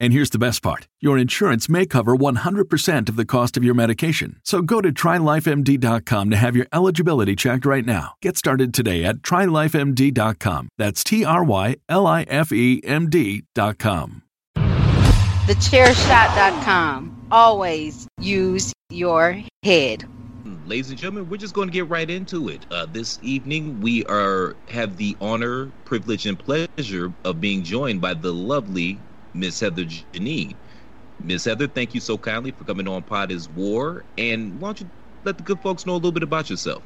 [0.00, 3.74] And here's the best part your insurance may cover 100% of the cost of your
[3.74, 4.40] medication.
[4.44, 8.14] So go to trylifemd.com to have your eligibility checked right now.
[8.20, 10.68] Get started today at trylifemd.com.
[10.78, 14.22] That's T R Y L I F E M D.com.
[15.46, 17.26] TheChairShot.com.
[17.30, 20.08] Always use your head.
[20.66, 22.64] Ladies and gentlemen, we're just going to get right into it.
[22.70, 28.14] Uh, this evening, we are have the honor, privilege, and pleasure of being joined by
[28.14, 28.98] the lovely
[29.34, 30.56] Miss Heather Janine.
[31.20, 34.04] Miss Heather, thank you so kindly for coming on Pod is War.
[34.16, 34.90] And why don't you
[35.24, 36.84] let the good folks know a little bit about yourself?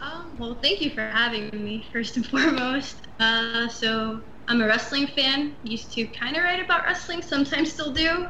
[0.00, 3.08] Um, well, thank you for having me, first and foremost.
[3.18, 5.56] Uh, so, I'm a wrestling fan.
[5.62, 8.26] Used to kind of write about wrestling, sometimes still do.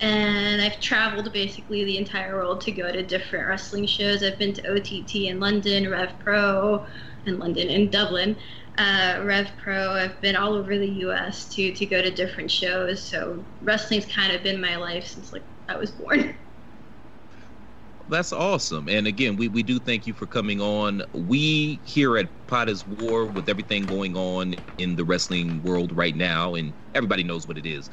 [0.00, 4.22] And I've traveled basically the entire world to go to different wrestling shows.
[4.22, 6.84] I've been to OTT in London, Rev Pro
[7.26, 8.36] in London, and Dublin
[8.78, 9.92] uh, Rev Pro.
[9.92, 11.48] I've been all over the U.S.
[11.50, 13.08] to to go to different shows.
[13.08, 16.36] So wrestling's kind of been my life since like I was born.
[18.08, 18.88] That's awesome.
[18.88, 21.02] And again, we, we do thank you for coming on.
[21.14, 22.28] We here at
[22.68, 27.46] is War, with everything going on in the wrestling world right now, and everybody knows
[27.48, 27.88] what it is,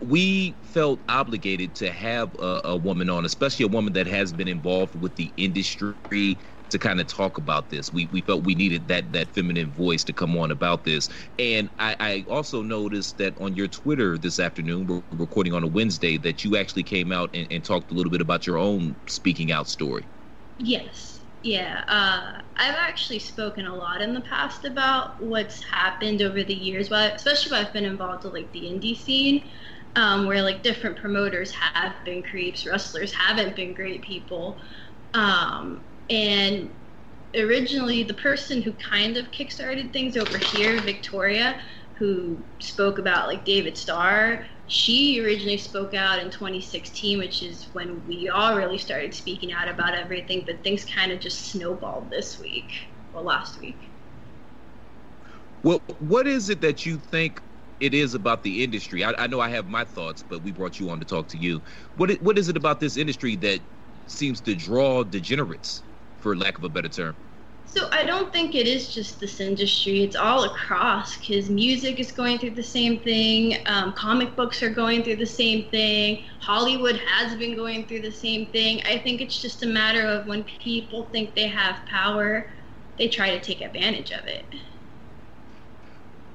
[0.00, 4.48] we felt obligated to have a, a woman on, especially a woman that has been
[4.48, 6.40] involved with the industry,
[6.76, 7.92] to kind of talk about this.
[7.92, 11.08] We we felt we needed that that feminine voice to come on about this.
[11.38, 15.68] And I, I also noticed that on your Twitter this afternoon, we're recording on a
[15.68, 18.96] Wednesday, that you actually came out and, and talked a little bit about your own
[19.08, 20.08] speaking out story.
[20.58, 21.12] Yes.
[21.42, 26.54] Yeah, uh, I've actually spoken a lot in the past about what's happened over the
[26.54, 29.48] years, especially when I've been involved with like the indie scene,
[29.94, 34.60] um, where like different promoters have been creeps, wrestlers haven't been great people,
[35.14, 36.70] um, and
[37.34, 41.60] originally, the person who kind of kickstarted things over here, Victoria,
[41.98, 48.04] who spoke about like David Starr, she originally spoke out in 2016, which is when
[48.06, 50.42] we all really started speaking out about everything.
[50.46, 52.70] But things kind of just snowballed this week,
[53.12, 53.78] well, last week.
[55.62, 57.42] Well, what is it that you think
[57.80, 59.04] it is about the industry?
[59.04, 61.38] I, I know I have my thoughts, but we brought you on to talk to
[61.38, 61.62] you.
[61.94, 63.60] What what is it about this industry that
[64.06, 65.82] seems to draw degenerates?
[66.26, 67.14] For lack of a better term?
[67.66, 70.02] So I don't think it is just this industry.
[70.02, 73.58] It's all across because music is going through the same thing.
[73.66, 76.24] Um, comic books are going through the same thing.
[76.40, 78.82] Hollywood has been going through the same thing.
[78.86, 82.50] I think it's just a matter of when people think they have power,
[82.98, 84.46] they try to take advantage of it.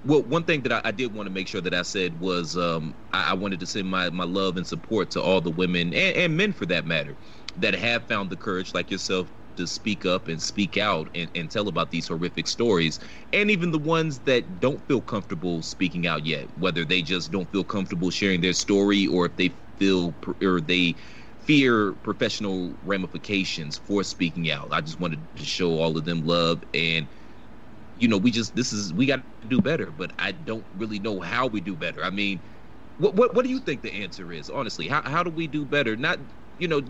[0.06, 2.56] Well, one thing that I, I did want to make sure that I said was
[2.56, 5.94] um, I, I, wanted to send my, my love and support to all the women
[5.94, 7.18] and, and men for that matter
[7.58, 9.28] that have found the courage, like yourself,
[9.58, 13.00] to speak up and speak out and, and tell about these horrific stories,
[13.34, 17.52] and even the ones that don't feel comfortable speaking out yet, whether they just don't
[17.52, 20.96] feel comfortable sharing their story or if they feel or they
[21.40, 24.70] fear professional ramifications for speaking out.
[24.72, 27.08] I just wanted to show all of them love and
[27.96, 31.00] you know, we just this is we got to do better, but I don't really
[31.00, 32.04] know how we do better.
[32.04, 32.42] I mean,
[32.98, 34.50] what what what do you think the answer is?
[34.50, 35.96] Honestly, how how do we do better?
[35.96, 36.20] Not
[36.58, 36.82] you know,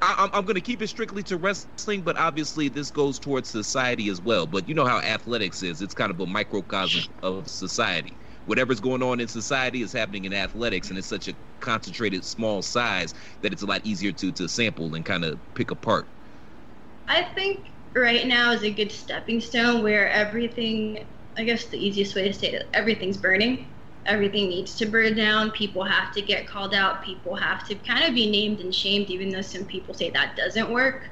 [0.00, 4.08] I, am going to keep it strictly to wrestling, but obviously this goes towards society
[4.08, 4.46] as well.
[4.46, 8.18] But you know how athletics is; it's kind of a microcosm of society.
[8.44, 12.62] Whatever's going on in society is happening in athletics, and it's such a concentrated, small
[12.62, 13.12] size
[13.42, 16.08] that it's a lot easier to to sample and kind of pick apart.
[17.08, 21.06] I think right now is a good stepping stone where everything.
[21.36, 23.77] I guess the easiest way to say it, everything's burning
[24.08, 25.50] everything needs to burn down.
[25.52, 27.04] People have to get called out.
[27.04, 30.36] People have to kind of be named and shamed, even though some people say that
[30.36, 31.10] doesn't work.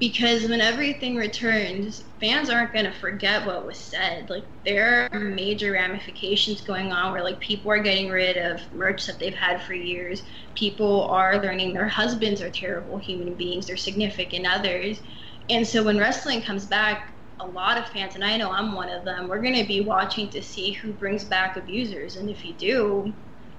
[0.00, 4.28] Because when everything returns, fans aren't going to forget what was said.
[4.28, 9.06] Like, there are major ramifications going on where, like, people are getting rid of merch
[9.06, 10.24] that they've had for years.
[10.56, 15.00] People are learning their husbands are terrible human beings, their significant others.
[15.48, 18.88] And so when wrestling comes back, a lot of fans, and I know I'm one
[18.88, 22.16] of them, we're going to be watching to see who brings back abusers.
[22.16, 23.12] And if you do,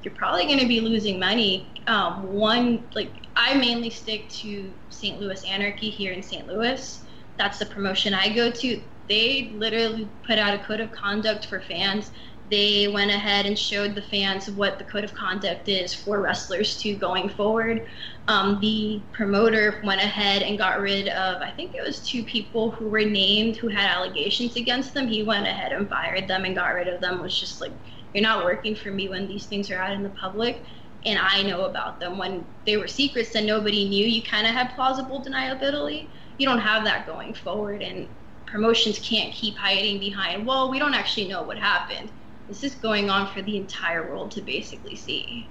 [0.04, 1.68] you're probably going to be losing money.
[1.88, 5.20] Um, one, like, I mainly stick to St.
[5.20, 6.48] Louis Anarchy here in St.
[6.48, 7.02] Louis.
[7.38, 8.82] That's the promotion I go to.
[9.10, 12.12] They literally put out a code of conduct for fans
[12.52, 16.78] they went ahead and showed the fans what the code of conduct is for wrestlers
[16.78, 17.88] to going forward.
[18.28, 22.70] Um, the promoter went ahead and got rid of, I think it was two people
[22.70, 25.08] who were named who had allegations against them.
[25.08, 27.22] He went ahead and fired them and got rid of them.
[27.22, 27.72] Was just like,
[28.14, 30.62] you're not working for me when these things are out in the public.
[31.04, 32.18] And I know about them.
[32.18, 36.08] When they were secrets and nobody knew, you kind of had plausible deniability.
[36.38, 37.82] You don't have that going forward.
[37.82, 38.08] And
[38.46, 42.12] promotions can't keep hiding behind, well, we don't actually know what happened
[42.48, 45.48] this is going on for the entire world to basically see.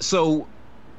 [0.00, 0.48] So,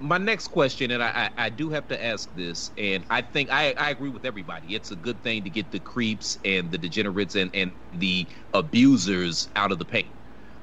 [0.02, 3.52] my next question, and I, I, I, do have to ask this, and I think
[3.52, 4.76] I, I agree with everybody.
[4.76, 9.50] It's a good thing to get the creeps and the degenerates and, and the abusers
[9.56, 10.08] out of the paint.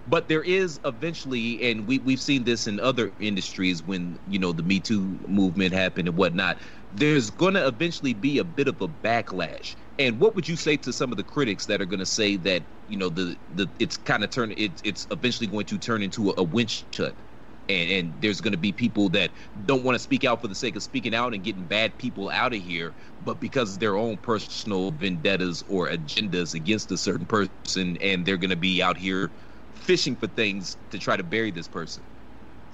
[0.06, 4.52] But there is eventually, and we, we've seen this in other industries when, you know,
[4.52, 6.58] the Me Too movement happened and whatnot.
[6.92, 10.76] There's going to eventually be a bit of a backlash and what would you say
[10.78, 13.68] to some of the critics that are going to say that you know the the
[13.80, 17.16] it's kind of turn it, it's eventually going to turn into a, a winch hunt,
[17.68, 19.32] and and there's going to be people that
[19.64, 22.30] don't want to speak out for the sake of speaking out and getting bad people
[22.30, 27.98] out of here, but because their own personal vendettas or agendas against a certain person,
[28.00, 29.32] and they're going to be out here
[29.74, 32.04] fishing for things to try to bury this person.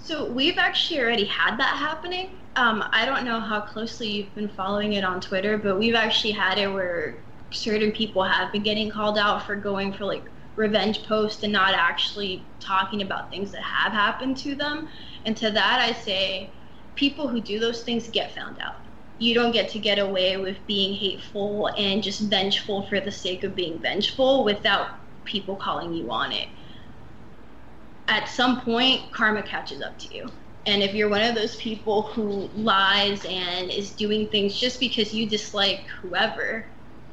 [0.03, 2.31] So we've actually already had that happening.
[2.57, 6.33] Um, I don't know how closely you've been following it on Twitter, but we've actually
[6.33, 7.15] had it where
[7.53, 10.25] certain people have been getting called out for going for like
[10.57, 14.89] revenge posts and not actually talking about things that have happened to them.
[15.25, 16.51] And to that, I say,
[16.97, 18.77] people who do those things get found out.
[19.19, 23.45] You don't get to get away with being hateful and just vengeful for the sake
[23.45, 24.89] of being vengeful without
[25.25, 26.49] people calling you on it
[28.09, 30.29] at some point karma catches up to you.
[30.67, 35.13] And if you're one of those people who lies and is doing things just because
[35.13, 36.67] you dislike whoever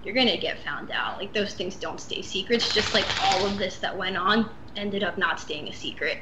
[0.04, 1.18] you're going to get found out.
[1.18, 5.04] Like those things don't stay secrets just like all of this that went on ended
[5.04, 6.20] up not staying a secret.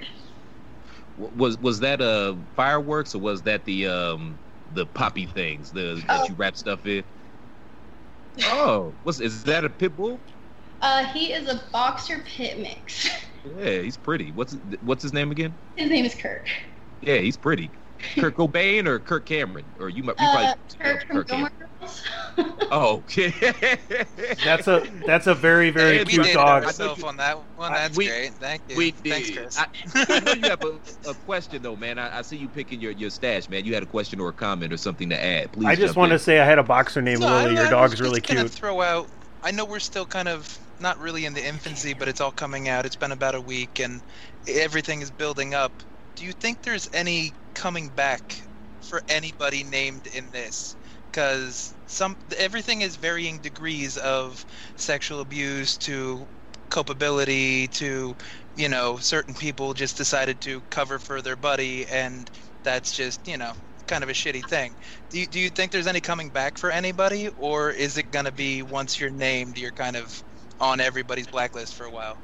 [1.17, 4.37] Was was that a uh, fireworks or was that the um
[4.73, 6.25] the poppy things the that oh.
[6.29, 7.03] you wrap stuff in?
[8.43, 10.19] Oh was is that a pit bull?
[10.81, 13.09] Uh he is a boxer pit mix
[13.59, 14.31] Yeah, he's pretty.
[14.31, 15.53] What's what's his name again?
[15.75, 16.47] His name is Kirk.
[17.01, 17.69] Yeah, he's pretty.
[18.15, 20.03] Kirk Cobain or Kirk Cameron or you?
[20.03, 21.53] might you uh, Kirk, Kirk Cameron.
[22.71, 23.33] oh, okay.
[24.43, 26.63] that's a that's a very very cute we dog.
[26.63, 27.71] Myself on that one.
[27.71, 28.33] That's we, great.
[28.33, 28.77] Thank you.
[28.77, 29.13] We did.
[29.13, 29.57] Thanks, Chris.
[29.57, 31.97] I, I know you have a, a question though, man.
[31.97, 33.65] I, I, see you picking your, your stash, man.
[33.65, 35.51] You had a question or a comment or something to add.
[35.51, 35.67] Please.
[35.67, 36.17] I just want in.
[36.17, 37.55] to say I had a boxer named so Lily.
[37.55, 38.49] Your dog's really cute.
[38.51, 39.07] Throw out.
[39.43, 42.67] I know we're still kind of not really in the infancy, but it's all coming
[42.69, 42.85] out.
[42.85, 44.01] It's been about a week, and
[44.47, 45.83] everything is building up.
[46.15, 48.41] Do you think there's any coming back
[48.81, 50.75] for anybody named in this?
[51.11, 56.27] Because some everything is varying degrees of sexual abuse to
[56.69, 58.15] culpability to
[58.55, 62.29] you know certain people just decided to cover for their buddy and
[62.63, 63.53] that's just you know
[63.87, 64.75] kind of a shitty thing.
[65.09, 68.25] Do you, do you think there's any coming back for anybody, or is it going
[68.25, 70.23] to be once you're named, you're kind of
[70.59, 72.21] on everybody's blacklist for a while?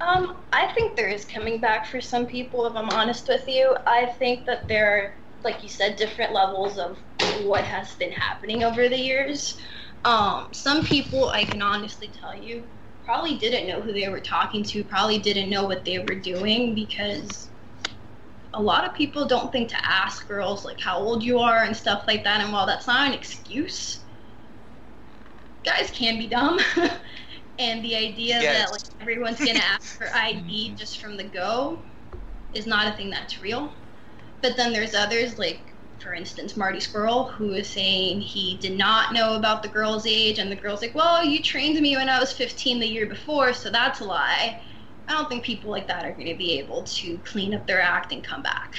[0.00, 3.76] Um, I think there is coming back for some people, if I'm honest with you.
[3.86, 6.98] I think that there are, like you said, different levels of
[7.42, 9.58] what has been happening over the years.
[10.04, 12.68] Um, some people, I can honestly tell you,
[13.04, 16.74] probably didn't know who they were talking to, probably didn't know what they were doing
[16.74, 17.48] because
[18.54, 21.76] a lot of people don't think to ask girls like how old you are and
[21.76, 22.40] stuff like that.
[22.40, 24.00] And while that's not an excuse,
[25.64, 26.58] guys can be dumb.
[27.58, 28.70] and the idea yes.
[28.70, 31.78] that like everyone's gonna ask for ID just from the go
[32.54, 33.72] is not a thing that's real.
[34.40, 35.60] But then there's others like
[36.00, 40.38] for instance, Marty Scurll, who is saying he did not know about the girl's age,
[40.38, 43.52] and the girl's like, Well, you trained me when I was 15 the year before,
[43.52, 44.62] so that's a lie.
[45.08, 47.80] I don't think people like that are going to be able to clean up their
[47.80, 48.74] act and come back.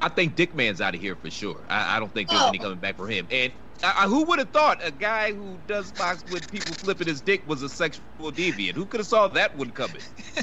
[0.00, 1.60] I think Dickman's out of here for sure.
[1.68, 2.48] I, I don't think there's oh.
[2.48, 3.26] any coming back for him.
[3.30, 3.52] And
[3.84, 7.46] uh, who would have thought a guy who does box with people flipping his dick
[7.46, 8.74] was a sexual deviant?
[8.74, 10.02] Who could have saw that one coming?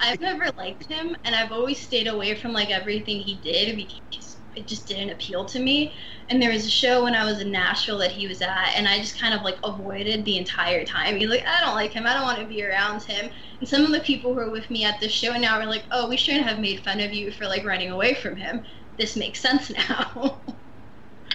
[0.00, 4.40] I've never liked him, and I've always stayed away from like everything he did because
[4.56, 5.94] it just didn't appeal to me.
[6.28, 8.88] And there was a show when I was in Nashville that he was at, and
[8.88, 11.16] I just kind of like avoided the entire time.
[11.16, 12.06] He's like, I don't like him.
[12.06, 13.30] I don't want to be around him.
[13.60, 15.86] And some of the people who were with me at the show now are like,
[15.90, 18.64] Oh, we shouldn't have made fun of you for like running away from him.
[18.98, 20.42] This makes sense now.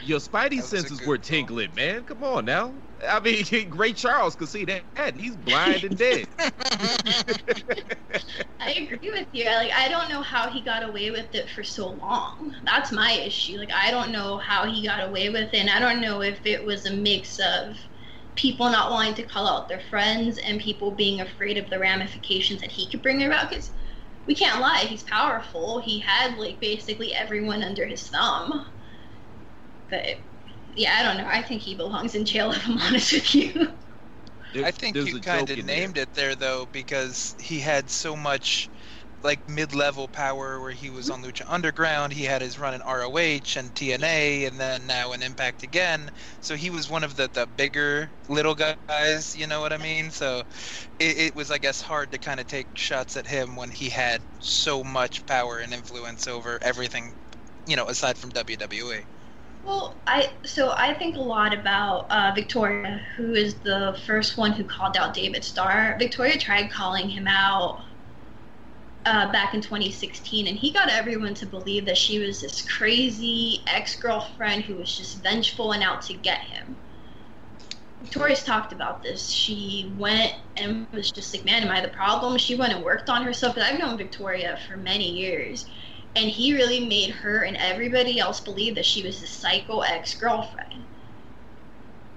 [0.05, 2.03] Your Spidey senses were tingling, man.
[2.03, 2.73] Come on now.
[3.07, 4.83] I mean, Ray Charles could see that.
[4.95, 6.27] and He's blind and dead.
[8.59, 9.45] I agree with you.
[9.45, 12.55] Like, I don't know how he got away with it for so long.
[12.63, 13.57] That's my issue.
[13.57, 15.55] Like, I don't know how he got away with it.
[15.55, 17.77] And I don't know if it was a mix of
[18.35, 22.61] people not wanting to call out their friends and people being afraid of the ramifications
[22.61, 23.49] that he could bring about.
[23.49, 23.71] Because
[24.25, 25.79] we can't lie, he's powerful.
[25.79, 28.65] He had, like, basically everyone under his thumb.
[29.93, 30.17] But
[30.75, 31.29] yeah, I don't know.
[31.29, 32.51] I think he belongs in jail.
[32.55, 33.69] If I'm honest with you.
[34.55, 36.03] I think you kind of named there.
[36.03, 38.69] it there though because he had so much
[39.23, 41.29] like mid-level power where he was on mm-hmm.
[41.29, 42.11] Lucha Underground.
[42.11, 46.09] He had his run in ROH and TNA, and then now in Impact again.
[46.41, 49.35] So he was one of the the bigger little guys.
[49.37, 50.09] You know what I mean?
[50.09, 50.41] So
[50.97, 53.89] it, it was, I guess, hard to kind of take shots at him when he
[53.89, 57.13] had so much power and influence over everything.
[57.67, 59.03] You know, aside from WWE.
[59.65, 64.51] Well, I so I think a lot about uh, Victoria, who is the first one
[64.51, 65.95] who called out David Starr.
[65.97, 67.81] Victoria tried calling him out
[69.05, 73.61] uh, back in 2016, and he got everyone to believe that she was this crazy
[73.67, 76.75] ex-girlfriend who was just vengeful and out to get him.
[78.01, 79.29] Victoria's talked about this.
[79.29, 83.09] She went and was just like, "Man, am I the problem?" She went and worked
[83.09, 83.55] on herself.
[83.55, 85.67] Because I've known Victoria for many years,
[86.15, 90.83] and he really made her and everybody else believe that she was a psycho ex-girlfriend.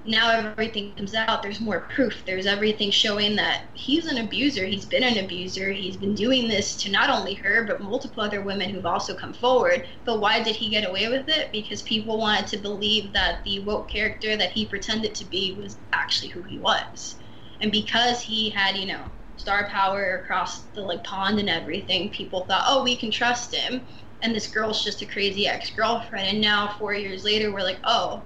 [0.05, 4.85] Now everything comes out there's more proof there's everything showing that he's an abuser he's
[4.85, 8.71] been an abuser he's been doing this to not only her but multiple other women
[8.71, 9.89] who've also come forward.
[10.05, 11.51] But why did he get away with it?
[11.51, 15.77] Because people wanted to believe that the woke character that he pretended to be was
[15.93, 17.17] actually who he was.
[17.61, 19.03] And because he had you know
[19.37, 23.83] star power across the like pond and everything, people thought, oh, we can trust him.
[24.23, 26.29] And this girl's just a crazy ex girlfriend.
[26.29, 28.23] And now, four years later, we're like, oh,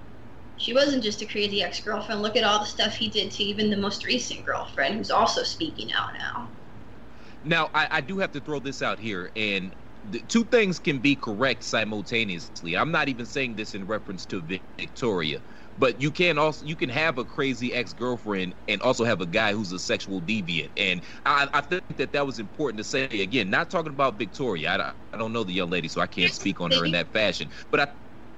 [0.57, 2.21] she wasn't just a crazy ex girlfriend.
[2.21, 5.43] Look at all the stuff he did to even the most recent girlfriend, who's also
[5.43, 6.49] speaking out now.
[7.43, 9.75] Now, I, I do have to throw this out here, and
[10.11, 12.77] the, two things can be correct simultaneously.
[12.77, 14.41] I'm not even saying this in reference to
[14.77, 15.39] Victoria
[15.77, 19.53] but you can also you can have a crazy ex-girlfriend and also have a guy
[19.53, 23.49] who's a sexual deviant and i, I think that that was important to say again
[23.49, 26.61] not talking about victoria I, I don't know the young lady so i can't speak
[26.61, 27.87] on her in that fashion but i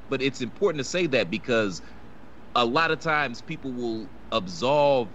[0.09, 1.81] but it's important to say that because
[2.55, 5.09] a lot of times people will absolve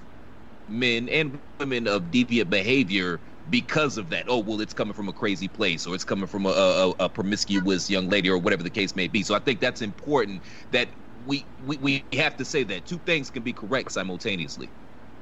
[0.69, 3.21] men and women of deviant behavior
[3.51, 4.27] because of that.
[4.29, 7.09] Oh, well, it's coming from a crazy place, or it's coming from a, a, a,
[7.09, 9.23] promiscuous young lady, or whatever the case may be.
[9.23, 10.91] So I think that's important that
[11.29, 14.71] we, we, we have to say that two things can be correct simultaneously.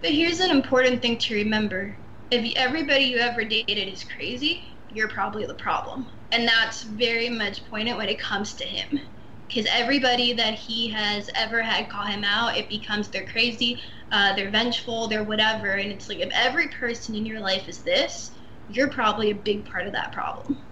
[0.00, 1.96] But here's an important thing to remember.
[2.30, 6.06] If everybody you ever dated is crazy, you're probably the problem.
[6.30, 9.00] And that's very much pointed when it comes to him.
[9.48, 13.80] Because everybody that he has ever had call him out, it becomes they're crazy,
[14.12, 15.72] uh, they're vengeful, they're whatever.
[15.72, 18.30] And it's like if every person in your life is this,
[18.68, 20.65] you're probably a big part of that problem.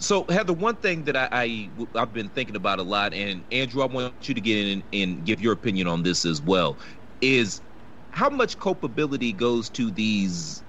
[0.00, 3.82] So, Heather, one thing that I, I have been thinking about a lot, and Andrew,
[3.82, 6.80] I want you to get in and give your opinion on this as well,
[7.20, 7.62] is
[8.10, 10.64] how much culpability goes to these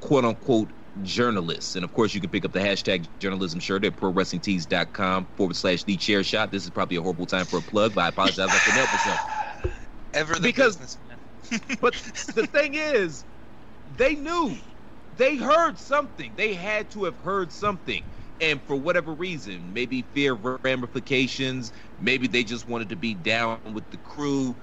[0.00, 0.72] quote unquote
[1.02, 1.74] journalists.
[1.76, 5.84] And of course, you can pick up the hashtag journalism shirt at prowrestlingtees.com forward slash
[5.84, 6.52] the chair shot.
[6.52, 8.48] This is probably a horrible time for a plug, but I apologize.
[8.50, 9.20] I can help myself.
[10.14, 10.98] Ever the because,
[11.80, 11.94] but
[12.34, 13.24] the thing is,
[13.86, 14.56] they knew.
[15.12, 16.34] They heard something.
[16.36, 18.04] They had to have heard something
[18.40, 23.60] and for whatever reason, maybe fear of ramifications, maybe they just wanted to be down
[23.72, 24.56] with the crew,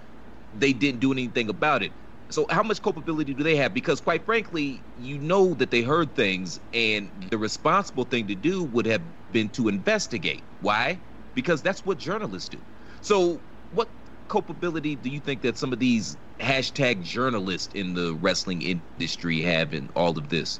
[0.53, 1.93] they didn't do anything about it.
[2.29, 3.73] So how much culpability do they have?
[3.73, 8.63] Because quite frankly, you know that they heard things, and the responsible thing to do
[8.65, 10.45] would have been to investigate.
[10.59, 11.01] Why?
[11.35, 12.61] Because that's what journalists do.
[13.01, 13.93] So what
[14.27, 19.73] culpability do you think that some of these hashtag journalists in the wrestling industry have
[19.73, 20.59] in all of this?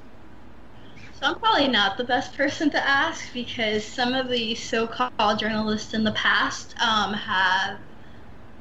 [1.20, 5.96] So I'm probably not the best person to ask because some of the so-called journalists
[5.96, 7.80] in the past um, have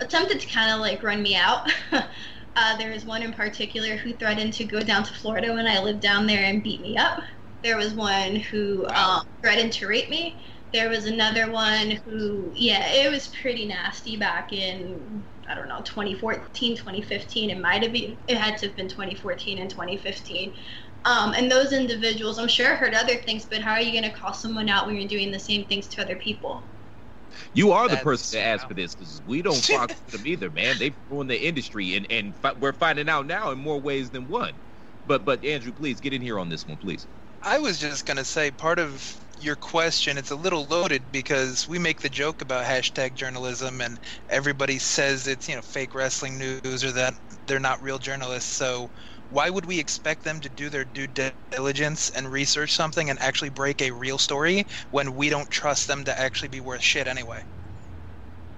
[0.00, 1.70] attempted to kind of like run me out.
[1.92, 5.82] uh, there was one in particular who threatened to go down to Florida when I
[5.82, 7.20] lived down there and beat me up.
[7.62, 10.38] There was one who um, threatened to rape me.
[10.72, 15.80] There was another one who, yeah, it was pretty nasty back in I don't know
[15.82, 17.50] 2014, 2015.
[17.50, 20.54] It might have been it had to have been 2014 and 2015.
[21.06, 24.18] Um, and those individuals, I'm sure, heard other things, but how are you going to
[24.18, 26.64] call someone out when you're doing the same things to other people?
[27.52, 30.50] You are the person to ask for this because we don't talk to them either,
[30.50, 30.78] man.
[30.78, 34.26] They've ruined the industry, and and fi- we're finding out now in more ways than
[34.26, 34.58] one.
[35.06, 37.06] But but Andrew, please get in here on this one, please.
[37.42, 41.78] I was just gonna say part of your question it's a little loaded because we
[41.78, 43.98] make the joke about hashtag journalism and
[44.30, 47.12] everybody says it's you know fake wrestling news or that
[47.46, 48.90] they're not real journalists so
[49.30, 51.08] why would we expect them to do their due
[51.50, 56.04] diligence and research something and actually break a real story when we don't trust them
[56.04, 57.42] to actually be worth shit anyway?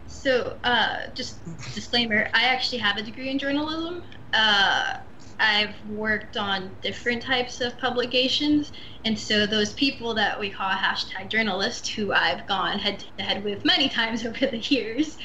[0.07, 1.45] So, uh, just
[1.75, 4.03] disclaimer: I actually have a degree in journalism.
[4.33, 4.95] Uh,
[5.41, 8.73] I've worked on different types of publications,
[9.05, 13.45] and so those people that we call hashtag journalists, who I've gone head to head
[13.45, 15.17] with many times over the years,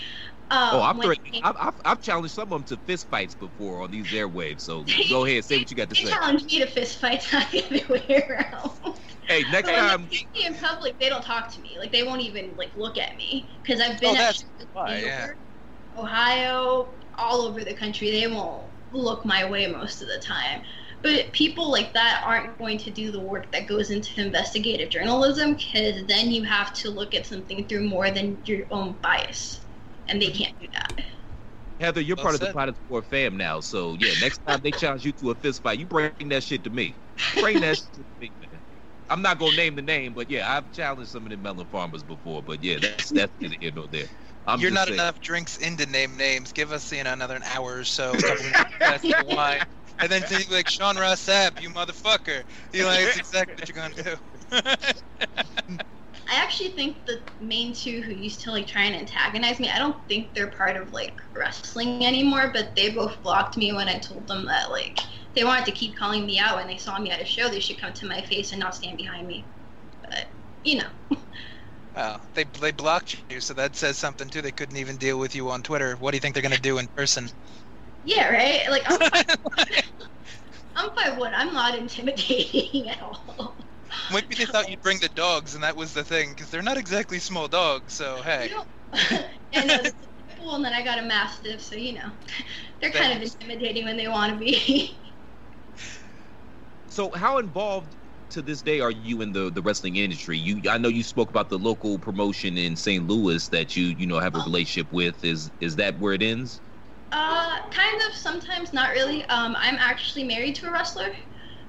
[0.51, 0.99] um, oh, I've,
[1.43, 4.61] I've, I've, I've, challenged some of them to fist fights before on these airwaves.
[4.61, 6.11] So go ahead, say what you got to they say.
[6.11, 8.71] challenge me to fist fights, not the other way around.
[9.27, 10.07] Hey, next but time.
[10.33, 11.77] When in public, they don't talk to me.
[11.79, 15.29] Like they won't even like look at me because I've been oh, at why, yeah.
[15.97, 18.11] Ohio, all over the country.
[18.11, 20.61] They won't look my way most of the time.
[21.01, 25.55] But people like that aren't going to do the work that goes into investigative journalism
[25.55, 29.62] because then you have to look at something through more than your own bias
[30.07, 30.93] and they can't do that.
[31.79, 32.43] Heather, you're well part said.
[32.43, 34.13] of the Pilot Sport fam now, so yeah.
[34.21, 36.95] Next time they challenge you to a fist fight, you bring that shit to me.
[37.39, 38.61] Bring that shit to me, man.
[39.09, 42.03] I'm not gonna name the name, but yeah, I've challenged some of the melon farmers
[42.03, 42.41] before.
[42.41, 44.07] But yeah, that's that's the end of there.
[44.45, 44.99] I'm You're not saying.
[44.99, 46.51] enough drinks in into name names.
[46.51, 48.21] Give us you know another hour or so, a
[48.79, 49.61] couple of wine,
[49.99, 52.43] and then say like Sean Ross Sapp, you motherfucker.
[52.71, 54.17] You like it's exactly what you're gonna
[55.69, 55.77] do.
[56.29, 59.79] I actually think the main two who used to like try and antagonize me, I
[59.79, 63.99] don't think they're part of like wrestling anymore, but they both blocked me when I
[63.99, 64.99] told them that like
[65.35, 67.59] they wanted to keep calling me out when they saw me at a show, they
[67.59, 69.49] should come to my face and not stand behind me.
[70.01, 70.27] But
[70.63, 70.89] you know.
[71.09, 71.21] Well,
[71.95, 74.41] oh, they they blocked you, so that says something too.
[74.41, 75.95] They couldn't even deal with you on Twitter.
[75.95, 77.29] What do you think they're gonna do in person?
[78.03, 78.69] Yeah, right.
[78.69, 78.99] Like I'm,
[80.75, 81.33] I'm five one.
[81.33, 83.57] I'm not intimidating at all.
[84.11, 86.77] Maybe they thought you'd bring the dogs, and that was the thing, because they're not
[86.77, 87.93] exactly small dogs.
[87.93, 88.51] So hey.
[89.53, 89.89] and, uh,
[90.51, 92.09] and then I got a mastiff, so you know,
[92.81, 92.99] they're Thanks.
[92.99, 94.95] kind of intimidating when they want to be.
[96.87, 97.95] so, how involved
[98.31, 100.37] to this day are you in the the wrestling industry?
[100.37, 103.07] You, I know you spoke about the local promotion in St.
[103.07, 104.45] Louis that you you know have a oh.
[104.45, 105.23] relationship with.
[105.23, 106.61] Is is that where it ends?
[107.11, 108.13] Uh, kind of.
[108.15, 109.23] Sometimes not really.
[109.25, 111.13] Um, I'm actually married to a wrestler.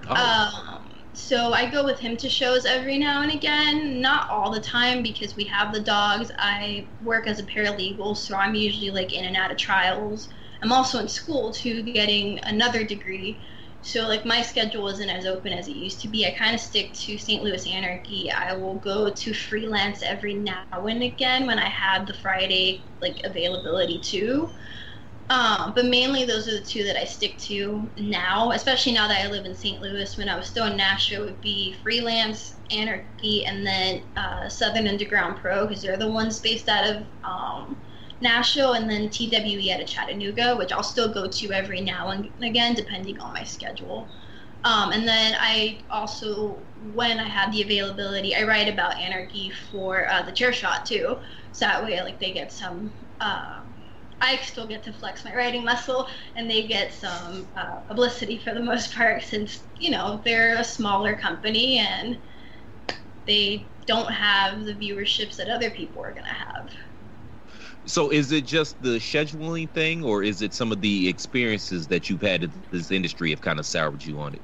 [0.09, 0.15] Oh.
[0.15, 4.61] Um, so I go with him to shows every now and again, not all the
[4.61, 6.31] time because we have the dogs.
[6.39, 10.29] I work as a paralegal, so I'm usually like in and out of trials.
[10.63, 13.39] I'm also in school too, getting another degree.
[13.83, 16.27] So like my schedule isn't as open as it used to be.
[16.27, 17.43] I kind of stick to St.
[17.45, 18.31] Louis Anarchy.
[18.31, 23.21] I will go to freelance every now and again when I have the Friday like
[23.25, 24.51] availability too.
[25.31, 29.25] Um, but mainly those are the two that I stick to now, especially now that
[29.25, 29.81] I live in St.
[29.81, 30.17] Louis.
[30.19, 34.87] When I was still in Nashville, it would be Freelance, Anarchy, and then uh, Southern
[34.87, 37.77] Underground Pro because they're the ones based out of um,
[38.21, 42.31] Nashville, and then TWE out of Chattanooga, which I'll still go to every now and
[42.43, 44.07] again depending on my schedule.
[44.65, 46.59] Um, and then I also,
[46.95, 51.19] when I have the availability, I write about Anarchy for uh, the Chair Shot too.
[51.53, 52.93] So that way, like they get some.
[53.21, 53.64] Uh,
[54.25, 58.55] I still get to flex my writing muscle, and they get some uh, publicity for
[58.55, 62.19] the most part, since you know they're a smaller company and
[63.27, 66.71] they don't have the viewerships that other people are going to have.
[67.87, 72.09] So, is it just the scheduling thing, or is it some of the experiences that
[72.09, 74.43] you've had in this industry have kind of soured you on it?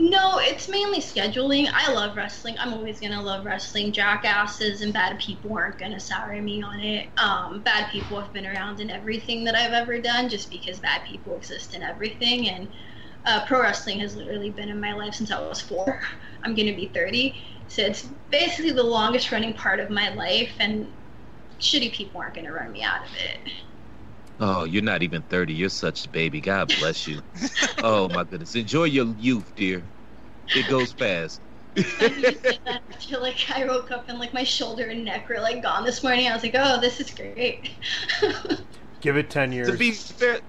[0.00, 1.68] No, it's mainly scheduling.
[1.74, 2.56] I love wrestling.
[2.60, 3.92] I'm always gonna love wrestling.
[3.92, 7.10] Jackasses and bad people aren't gonna sour me on it.
[7.18, 11.02] Um, bad people have been around in everything that I've ever done, just because bad
[11.04, 12.48] people exist in everything.
[12.48, 12.68] And
[13.24, 16.00] uh, pro wrestling has literally been in my life since I was four.
[16.44, 17.34] I'm gonna be 30,
[17.66, 20.52] so it's basically the longest running part of my life.
[20.60, 20.92] And
[21.60, 23.52] shitty people aren't gonna run me out of it.
[24.40, 25.52] Oh, you're not even 30.
[25.54, 26.40] You're such a baby.
[26.40, 27.22] God bless you.
[27.82, 28.54] oh, my goodness.
[28.54, 29.84] Enjoy your youth, dear.
[30.54, 31.40] It goes fast.
[31.76, 35.84] I feel like I woke up and like my shoulder and neck were like gone
[35.84, 36.28] this morning.
[36.28, 37.70] I was like, oh, this is great.
[39.00, 39.68] Give it ten years.
[39.68, 40.40] To be fair,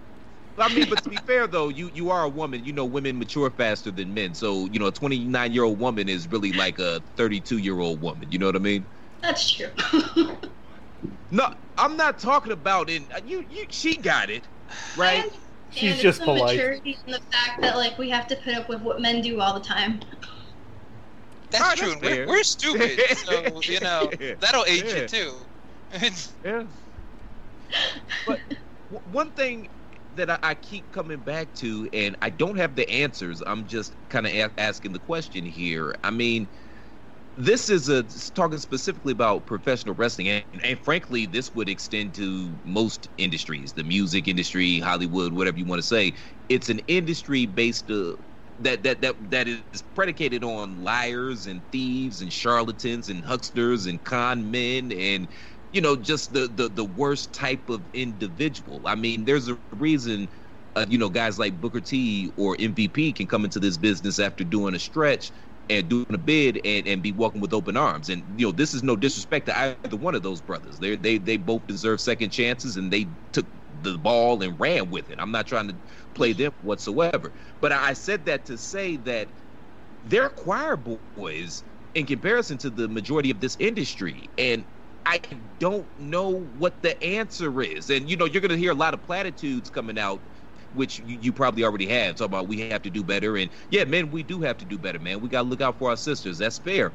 [0.57, 2.63] I mean, but to be fair though, you you are a woman.
[2.63, 4.33] You know, women mature faster than men.
[4.33, 8.01] So you know, a 29 year old woman is really like a 32 year old
[8.01, 8.31] woman.
[8.31, 8.87] You know what I mean?
[9.21, 9.69] That's true.
[11.31, 13.03] no, I'm not talking about it.
[13.13, 14.47] Uh, you you she got it,
[14.97, 15.25] right?
[15.69, 16.57] She's just the polite.
[16.57, 19.39] Maturity and the fact that like we have to put up with what men do
[19.39, 20.01] all the time.
[21.51, 21.89] That's Oh, true.
[22.01, 25.01] that's we're, we're stupid, so you know that'll age Yeah.
[25.01, 25.47] you too.
[26.43, 26.63] Yeah.
[28.25, 28.39] But
[28.89, 29.69] w- one thing
[30.13, 33.41] that I, I keep coming back to, and I don't have the answers.
[33.45, 35.95] I'm just kind of a- asking the question here.
[36.03, 36.49] I mean,
[37.39, 42.59] this is a talking specifically about professional wrestling, and, and frankly, this would extend to
[42.63, 46.15] most industries, the music industry, Hollywood, whatever you want to say.
[46.49, 47.89] It's an industry based.
[47.89, 48.15] Uh,
[48.61, 54.03] that, that that that is predicated on liars and thieves and charlatans and hucksters and
[54.03, 55.29] con men and
[55.71, 60.29] you know just the the, the worst type of individual i mean there's a reason
[60.75, 64.43] uh, you know guys like booker t or mvp can come into this business after
[64.43, 65.31] doing a stretch
[65.69, 68.09] and doing a bid and, and be welcomed with open arms.
[68.09, 70.79] And you know this is no disrespect to either one of those brothers.
[70.79, 75.09] They they they both deserve second chances and they took the ball and ran with
[75.09, 75.19] it.
[75.19, 75.79] I'm not trying to
[76.15, 77.33] play them whatsoever.
[77.61, 79.31] But i said that to say that
[80.03, 81.63] they're choir boys
[81.95, 84.31] in comparison to the majority of this industry.
[84.37, 84.65] And
[85.05, 85.21] I
[85.59, 87.89] don't know what the answer is.
[87.89, 90.23] And you know, you're going to hear a lot of platitudes coming out,
[90.71, 92.15] which you, you probably already have.
[92.15, 94.77] Talk about we have to do better, and yeah, men, we do have to do
[94.77, 95.21] better, man.
[95.21, 96.37] We got to look out for our sisters.
[96.37, 96.93] That's fair.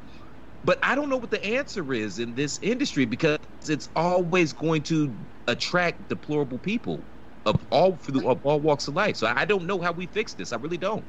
[0.63, 4.83] But I don't know what the answer is in this industry because it's always going
[4.83, 5.15] to
[5.47, 7.05] attract deplorable people
[7.45, 9.15] of all of all walks of life.
[9.15, 10.51] So I don't know how we fix this.
[10.51, 11.05] I really don't.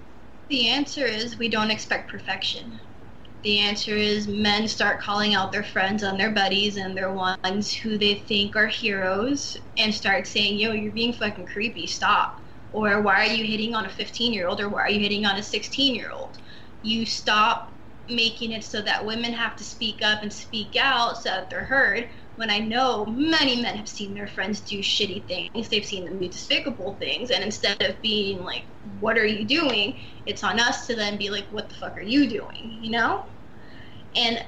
[0.50, 2.78] The answer is we don't expect perfection.
[3.42, 7.74] The answer is men start calling out their friends and their buddies and their ones
[7.74, 12.45] who they think are heroes and start saying, yo, you're being fucking creepy, stop.
[12.72, 15.24] Or why are you hitting on a 15 year old or why are you hitting
[15.24, 16.38] on a 16 year old?
[16.82, 17.72] You stop
[18.08, 21.64] making it so that women have to speak up and speak out so that they're
[21.64, 22.08] heard.
[22.36, 26.18] When I know many men have seen their friends do shitty things, they've seen them
[26.18, 28.64] do despicable things, and instead of being like,
[29.00, 29.98] What are you doing?
[30.26, 32.78] it's on us to then be like, What the fuck are you doing?
[32.82, 33.24] You know?
[34.14, 34.44] And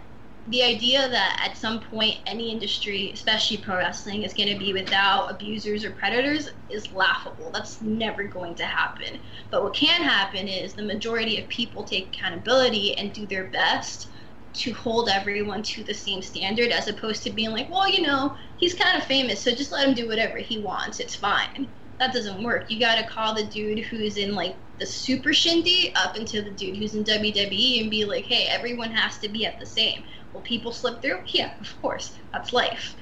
[0.49, 4.73] the idea that at some point any industry, especially pro wrestling, is going to be
[4.73, 7.51] without abusers or predators is laughable.
[7.51, 9.21] That's never going to happen.
[9.51, 14.09] But what can happen is the majority of people take accountability and do their best
[14.55, 18.35] to hold everyone to the same standard as opposed to being like, well, you know,
[18.57, 20.99] he's kind of famous, so just let him do whatever he wants.
[20.99, 21.69] It's fine.
[21.99, 22.71] That doesn't work.
[22.71, 26.51] You got to call the dude who's in like the super indie up into the
[26.51, 30.05] dude who's in WWE and be like, hey, everyone has to be at the same.
[30.33, 31.21] Will people slip through?
[31.27, 32.17] Yeah, of course.
[32.33, 32.97] That's life.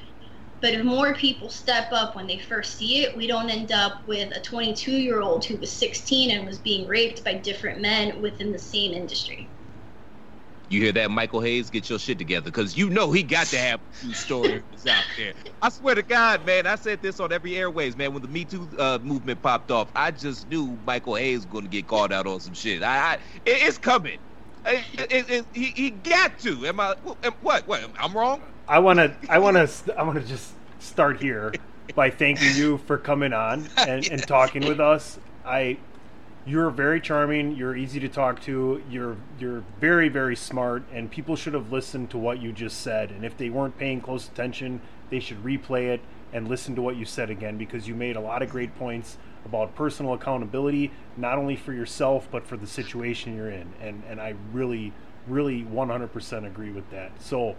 [0.61, 4.07] But if more people step up when they first see it, we don't end up
[4.07, 8.21] with a 22 year old who was 16 and was being raped by different men
[8.23, 9.51] within the same industry.
[10.69, 11.71] You hear that, Michael Hayes?
[11.71, 15.35] Get your shit together, because you know he got to have two stories out there.
[15.62, 18.12] I swear to God, man, I said this on every airways, man.
[18.12, 21.62] When the Me Too uh, movement popped off, I just knew Michael Hayes was going
[21.65, 22.83] to get called out on some shit.
[22.83, 24.19] I, I it, it's coming.
[24.66, 26.66] It, it, it, he, he got to.
[26.66, 26.94] Am I?
[27.40, 27.66] What?
[27.66, 27.90] What?
[27.98, 28.42] I'm wrong.
[28.68, 29.14] I want to.
[29.29, 29.98] I want to.
[29.98, 31.55] I want to just start here
[31.94, 35.18] by thanking you for coming on and, and talking with us.
[35.44, 35.79] I
[36.46, 37.57] you're very charming.
[37.57, 38.83] You're easy to talk to.
[38.90, 43.11] You're you're very very smart, and people should have listened to what you just said.
[43.11, 46.00] And if they weren't paying close attention, they should replay it
[46.33, 49.16] and listen to what you said again because you made a lot of great points
[49.47, 53.73] about personal accountability, not only for yourself but for the situation you're in.
[53.81, 54.93] And and I really
[55.27, 57.11] really 100% agree with that.
[57.21, 57.57] So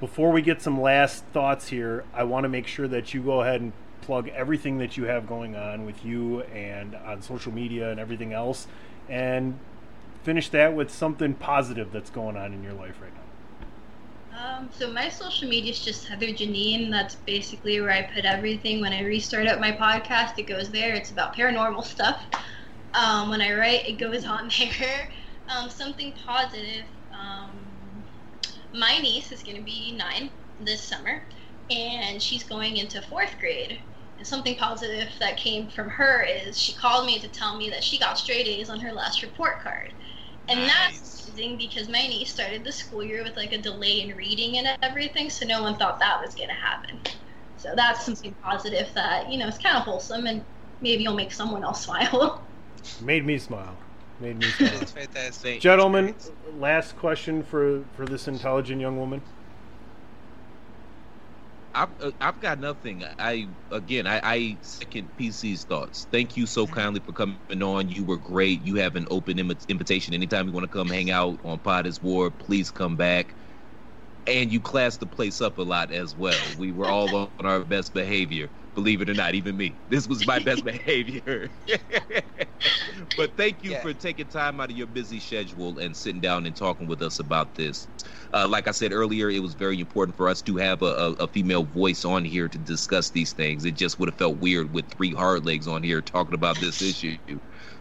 [0.00, 3.42] before we get some last thoughts here, I want to make sure that you go
[3.42, 7.90] ahead and plug everything that you have going on with you and on social media
[7.90, 8.66] and everything else,
[9.08, 9.58] and
[10.22, 13.23] finish that with something positive that's going on in your life right now.
[14.34, 16.90] Um, so my social media is just Heather Janine.
[16.90, 18.80] That's basically where I put everything.
[18.80, 20.94] When I restart up my podcast, it goes there.
[20.94, 22.24] It's about paranormal stuff.
[22.94, 25.08] Um, when I write, it goes on there.
[25.48, 26.84] Um, something positive.
[27.12, 28.04] Um,
[28.72, 31.22] my niece is going to be nine this summer,
[31.70, 33.78] and she's going into fourth grade.
[34.18, 37.84] And something positive that came from her is she called me to tell me that
[37.84, 39.92] she got straight A's on her last report card.
[40.48, 40.70] And Nice.
[40.70, 44.58] that's amazing because my niece started the school year with like a delay in reading
[44.58, 47.00] and everything, so no one thought that was going to happen.
[47.56, 50.44] So that's something positive that, you know, it's kind of wholesome and
[50.80, 52.42] maybe you'll make someone else smile.
[53.02, 53.76] Made me smile.
[54.20, 54.74] Made me smile.
[54.82, 55.60] is fantastic.
[55.60, 56.14] Gentlemen,
[56.58, 59.20] last question for for this intelligent young woman.
[61.74, 63.04] I've, uh, I've got nothing.
[63.18, 66.08] I again, I, I second PC's thoughts.
[66.12, 67.88] Thank you so kindly for coming on.
[67.88, 68.62] You were great.
[68.62, 71.86] You have an open Im- invitation anytime you want to come hang out on Pod
[71.86, 72.30] is War.
[72.30, 73.36] Please come back.
[74.26, 76.52] And you classed the place up a lot as well.
[76.54, 78.50] We were all on our best behavior.
[78.74, 79.80] Believe it or not, even me.
[79.88, 81.50] This was my best behavior.
[83.16, 83.82] but thank you Yeah.
[83.82, 87.18] for taking time out of your busy schedule and sitting down and talking with us
[87.20, 87.88] about this.
[88.32, 91.12] Uh, like I said earlier, it was very important for us to have a, a,
[91.24, 93.64] a female voice on here to discuss these things.
[93.64, 96.82] It just would have felt weird with three hard legs on here talking about this
[96.82, 97.18] issue.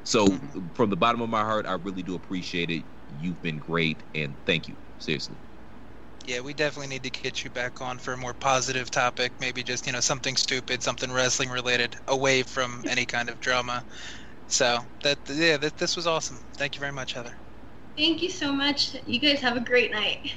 [0.04, 0.28] So,
[0.76, 2.86] from the bottom of my heart, I really do appreciate it.
[3.08, 4.78] You've been great, and thank you.
[5.00, 5.38] Seriously.
[6.26, 9.34] Yeah, we definitely need to get you back on for a more positive topic.
[9.42, 13.84] Maybe just, you know, something stupid, something wrestling related, away from any kind of drama.
[14.48, 16.38] So, that yeah, that, this was awesome.
[16.54, 17.36] Thank you very much, Heather.
[17.98, 18.96] Thank you so much.
[19.06, 20.34] You guys have a great night.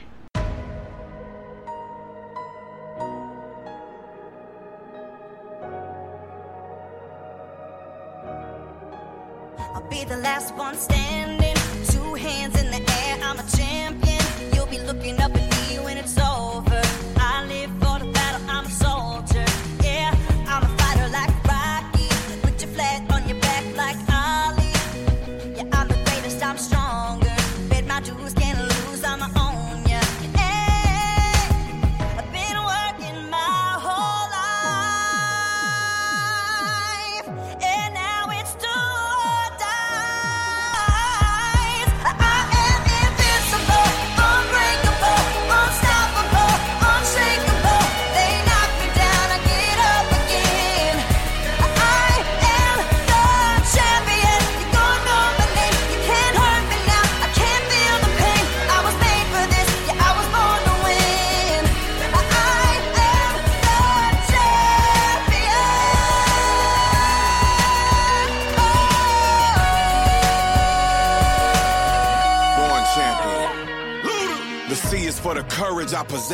[9.59, 11.55] I'll be the last one standing.
[11.87, 14.53] Two hands in the air, I'm a champion.
[14.53, 15.46] You'll be looking up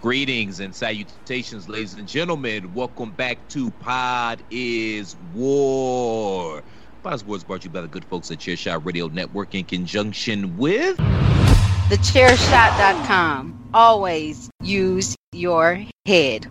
[0.00, 2.72] Greetings and salutations, ladies and gentlemen.
[2.72, 6.62] Welcome back to Pod is War.
[7.02, 9.54] Pod is War is brought to you by the good folks at Chairshot Radio Network
[9.54, 10.96] in conjunction with.
[11.90, 13.68] Thechairshot.com.
[13.74, 16.50] Always use your head.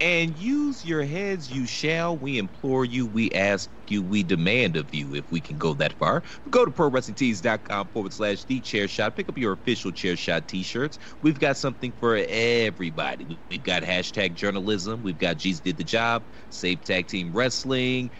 [0.00, 2.16] And use your heads you shall.
[2.18, 5.94] We implore you, we ask you, we demand of you if we can go that
[5.98, 6.22] far.
[6.50, 9.16] Go to prowrestlingtees.com forward slash the chair shot.
[9.16, 10.98] Pick up your official chair shot t shirts.
[11.22, 13.40] We've got something for everybody.
[13.50, 18.12] We've got hashtag journalism, we've got G's Did the Job, Save Tag Team Wrestling,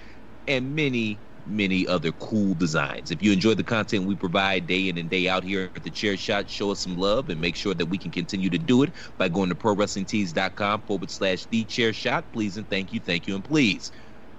[0.46, 3.10] and many, many other cool designs.
[3.10, 5.90] If you enjoy the content we provide day in and day out here at the
[5.90, 8.82] Chair Shot, show us some love and make sure that we can continue to do
[8.82, 12.32] it by going to prowrestlingtees.com forward slash the chair shot.
[12.32, 13.90] Please and thank you, thank you, and please.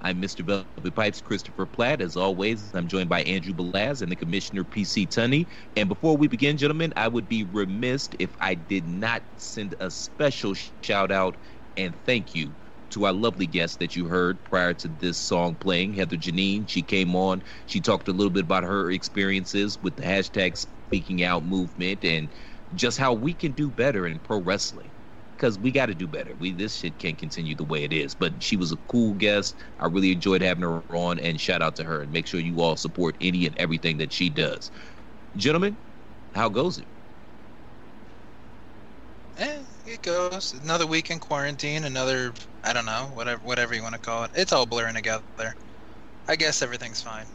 [0.01, 0.43] I'm Mr.
[0.43, 2.01] Velvet Pipes, Christopher Platt.
[2.01, 5.47] As always, I'm joined by Andrew Belaz and the Commissioner PC Tunney.
[5.75, 9.91] And before we begin, gentlemen, I would be remiss if I did not send a
[9.91, 11.37] special shout out
[11.77, 12.55] and thank you
[12.91, 16.69] to our lovely guest that you heard prior to this song playing, Heather Janine.
[16.69, 17.43] She came on.
[17.65, 22.33] She talked a little bit about her experiences with the hashtag Speaking Out movement and
[22.73, 24.93] just how we can do better in pro wrestling.
[25.37, 26.35] Because we got to do better.
[26.35, 28.13] We this shit can't continue the way it is.
[28.15, 29.59] But she was a cool guest.
[29.79, 31.19] I really enjoyed having her on.
[31.19, 32.01] And shout out to her.
[32.03, 34.69] And make sure you all support any and everything that she does.
[35.35, 35.77] Gentlemen,
[36.33, 36.87] how goes it?
[39.37, 40.53] Eh, it goes.
[40.63, 44.31] Another week in quarantine, another I don't know, whatever whatever you want to call it.
[44.35, 45.55] It's all blurring together.
[46.27, 47.25] I guess everything's fine.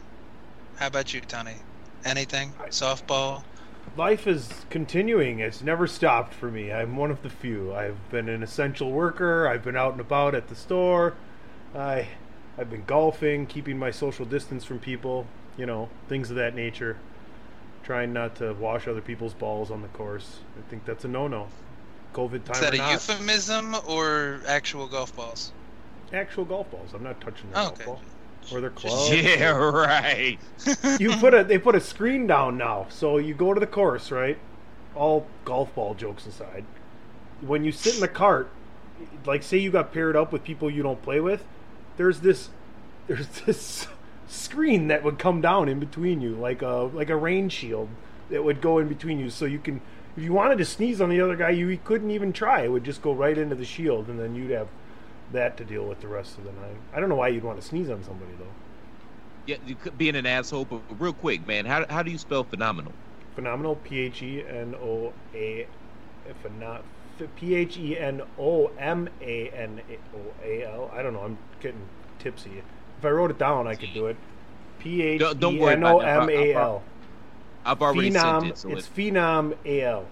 [0.77, 1.55] How about you, Tunney?
[2.05, 2.53] Anything?
[2.69, 3.43] Softball?
[3.95, 5.39] Life is continuing.
[5.39, 6.71] It's never stopped for me.
[6.71, 7.73] I'm one of the few.
[7.73, 9.47] I've been an essential worker.
[9.47, 11.15] I've been out and about at the store.
[11.75, 12.07] I,
[12.57, 15.25] I've been golfing, keeping my social distance from people.
[15.57, 16.97] You know, things of that nature.
[17.83, 20.39] Trying not to wash other people's balls on the course.
[20.57, 21.47] I think that's a no-no.
[22.13, 22.91] COVID time Is that or a not.
[22.93, 25.51] euphemism or actual golf balls?
[26.13, 26.91] actual golf balls.
[26.93, 27.85] I'm not touching their Oh, golf okay.
[27.85, 28.01] ball
[28.53, 29.11] or their clubs.
[29.13, 30.37] Yeah, right.
[30.99, 34.09] you put a they put a screen down now, so you go to the course,
[34.09, 34.37] right?
[34.95, 36.63] All golf ball jokes aside,
[37.41, 38.49] when you sit in the cart,
[39.25, 41.45] like say you got paired up with people you don't play with,
[41.97, 42.49] there's this
[43.07, 43.87] there's this
[44.27, 47.89] screen that would come down in between you, like a like a rain shield
[48.29, 49.81] that would go in between you, so you can
[50.17, 52.61] if you wanted to sneeze on the other guy, you couldn't even try.
[52.63, 54.67] It would just go right into the shield, and then you'd have
[55.31, 56.75] that to deal with the rest of the night.
[56.93, 58.45] I don't know why you'd want to sneeze on somebody though.
[59.45, 62.43] Yeah, you could being an asshole, but real quick, man, how how do you spell
[62.43, 62.91] phenomenal?
[63.35, 63.75] Phenomenal.
[63.75, 65.67] P H E N O A.
[66.43, 66.81] Phenom-
[67.37, 69.81] P H E N O M A N
[70.15, 70.91] O A L.
[70.93, 71.21] I don't know.
[71.21, 71.81] I'm getting
[72.19, 72.61] tipsy.
[72.99, 74.17] If I wrote it down, I could do it.
[74.79, 75.33] P H E N O M A L.
[75.33, 76.05] Don't- don't worry N about O it.
[76.05, 76.83] I'll- M A I'll- L.
[77.67, 78.11] I've already Phenom.
[78.11, 80.11] sent it, so it's it, Phenom A L.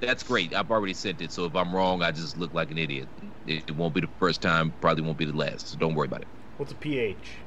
[0.00, 0.54] that's great.
[0.54, 3.10] I've already sent it, so if I'm wrong, I just look like an idiot.
[3.44, 5.70] It, it won't be the first time, probably won't be the last.
[5.70, 6.28] So don't worry about it.
[6.56, 7.44] What's a pH?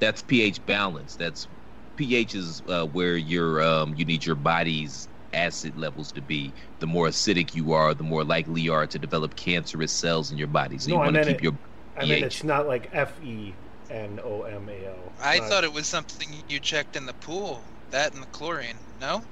[0.00, 1.16] That's pH balance.
[1.16, 1.48] That's
[1.96, 6.54] pH is uh, where your um, you need your body's acid levels to be.
[6.80, 10.38] The more acidic you are, the more likely you are to develop cancerous cells in
[10.38, 10.78] your body.
[10.78, 11.52] So No, you want to keep it- your
[11.96, 13.58] I mean, it's not like F E
[13.90, 15.12] N O M A L.
[15.22, 17.62] I thought it was something you checked in the pool.
[17.90, 18.76] That and the chlorine.
[19.00, 19.22] No?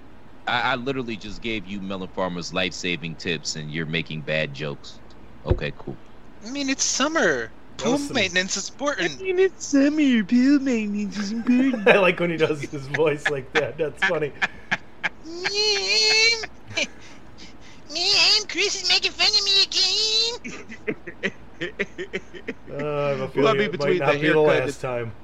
[0.47, 4.53] I, I literally just gave you Melon Farmer's life saving tips, and you're making bad
[4.53, 5.01] jokes.
[5.45, 5.97] Okay, cool.
[6.45, 7.53] I mean, it's summer.
[7.77, 8.15] Pool Listen.
[8.15, 9.21] maintenance is important.
[9.21, 10.25] I mean, it's summer.
[10.25, 11.89] Pool maintenance is important.
[11.89, 13.79] I like when he does his voice like that.
[13.79, 14.33] That's funny.
[17.91, 20.59] Man, Chris is making fun of me again.
[22.71, 24.81] Uh, I have a Well, I mean, between might not the be the haircut last
[24.81, 25.17] time.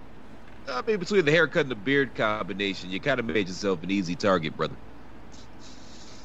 [0.66, 3.90] I mean, between the haircut and the beard combination, you kind of made yourself an
[3.90, 4.78] easy target, brother.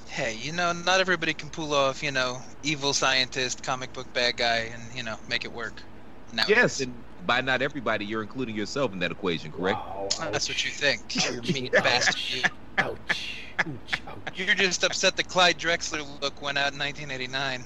[0.07, 4.37] Hey, you know, not everybody can pull off, you know, evil scientist, comic book bad
[4.37, 5.83] guy, and you know, make it work.
[6.31, 9.77] Now, Yes, and by not everybody, you're including yourself in that equation, correct?
[9.79, 11.15] Wow, that's what you think.
[11.15, 11.83] You mean Ouch.
[11.83, 12.19] bastard.
[12.29, 12.41] You.
[12.77, 12.97] Ouch.
[13.59, 14.01] Ouch.
[14.07, 14.39] Ouch.
[14.39, 17.63] You're just upset the Clyde Drexler look went out in 1989.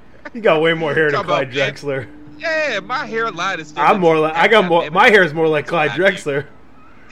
[0.32, 2.06] You got way more hair than Talk about Clyde Drexler.
[2.38, 3.82] Yeah, my hairline is still.
[3.82, 4.88] I'm more like I got more.
[4.90, 6.46] My hair is more like Clyde Drexler.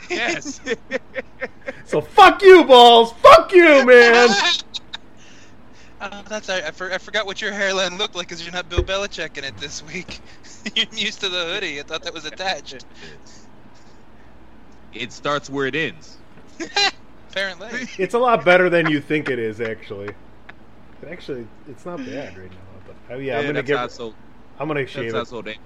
[0.09, 0.61] Yes.
[1.85, 3.15] So fuck you, balls.
[3.23, 4.29] Fuck you, man.
[6.01, 6.65] Oh, that's all right.
[6.65, 9.45] I, for, I forgot what your hairline looked like because you're not Bill Belichick in
[9.45, 10.21] it this week.
[10.75, 11.81] you're used to the hoodie.
[11.81, 12.85] I thought that was attached.
[14.93, 16.17] it starts where it ends.
[17.31, 17.89] Apparently.
[17.99, 20.15] It's a lot better than you think it is, actually.
[21.09, 22.57] Actually, it's not bad right now.
[22.87, 23.79] But uh, yeah, I'm gonna that's give.
[23.79, 24.15] how I sold.
[24.59, 25.27] I'm gonna shave it.
[25.27, 25.59] sold it.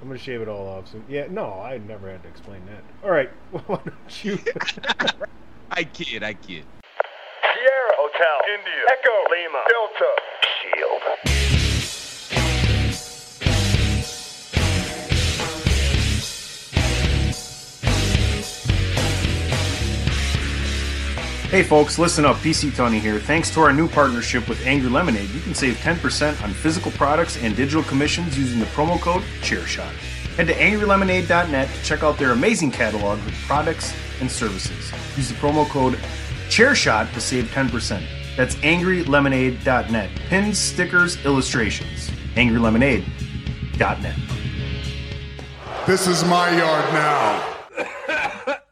[0.00, 1.04] I'm gonna shave it all off soon.
[1.08, 2.82] Yeah, no, I never had to explain that.
[3.04, 3.28] All right,
[3.66, 4.38] why don't you?
[5.70, 6.64] I kid, I kid.
[7.42, 10.10] Sierra Hotel India Echo Lima Delta
[10.60, 11.02] Shield.
[21.50, 22.36] Hey folks, listen up.
[22.36, 23.18] PC Tony here.
[23.18, 27.38] Thanks to our new partnership with Angry Lemonade, you can save 10% on physical products
[27.38, 29.92] and digital commissions using the promo code CHAIRSHOT.
[30.36, 34.92] Head to angrylemonade.net to check out their amazing catalog of products and services.
[35.16, 35.98] Use the promo code
[36.48, 38.02] CHAIRSHOT to save 10%.
[38.36, 40.10] That's angrylemonade.net.
[40.28, 42.10] Pins, stickers, illustrations.
[42.34, 44.16] angrylemonade.net.
[45.86, 47.54] This is my yard now.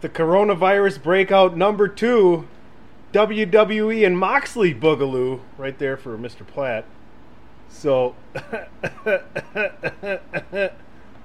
[0.00, 2.48] The coronavirus breakout number two,
[3.12, 6.46] WWE and Moxley Boogaloo, right there for Mr.
[6.46, 6.86] Platt.
[7.68, 8.14] So,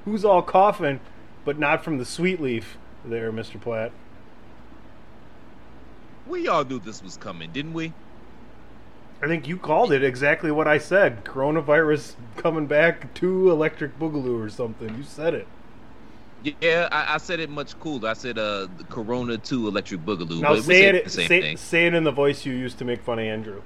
[0.05, 0.99] who's all coughing,
[1.45, 3.61] but not from the sweet leaf there, Mr.
[3.61, 3.91] Platt?
[6.27, 7.93] We all knew this was coming, didn't we?
[9.21, 11.23] I think you called it exactly what I said.
[11.23, 14.97] Coronavirus coming back to Electric Boogaloo or something.
[14.97, 15.47] You said it.
[16.61, 18.09] Yeah, I, I said it much cooler.
[18.09, 20.41] I said uh, the Corona 2 Electric Boogaloo.
[20.41, 21.03] Now but we say it.
[21.05, 21.57] the same Say, thing.
[21.57, 23.61] say it in the voice you used to make fun of Andrew.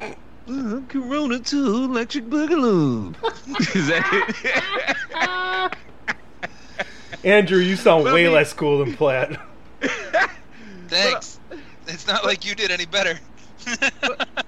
[0.00, 3.14] Uh, Corona 2 Electric Boogaloo.
[3.76, 6.88] Is that it?
[7.24, 9.38] Andrew, you sound way less cool than Platt.
[10.88, 11.38] Thanks.
[11.86, 13.18] It's not like you did any better.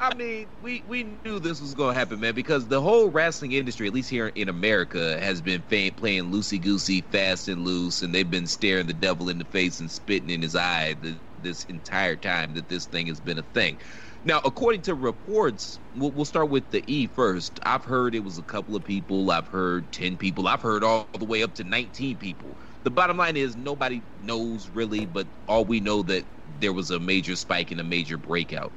[0.00, 3.52] I mean, we, we knew this was going to happen, man, because the whole wrestling
[3.52, 8.14] industry, at least here in America, has been playing loosey goosey, fast and loose, and
[8.14, 11.64] they've been staring the devil in the face and spitting in his eye th- this
[11.64, 13.78] entire time that this thing has been a thing.
[14.22, 17.60] Now, according to reports, we'll, we'll start with the E first.
[17.64, 19.30] I've heard it was a couple of people.
[19.30, 20.48] I've heard 10 people.
[20.48, 22.58] I've heard all the way up to 19 people.
[22.82, 27.00] The bottom line is nobody knows really, but all we know that there was a
[27.00, 28.74] major spike and a major breakout.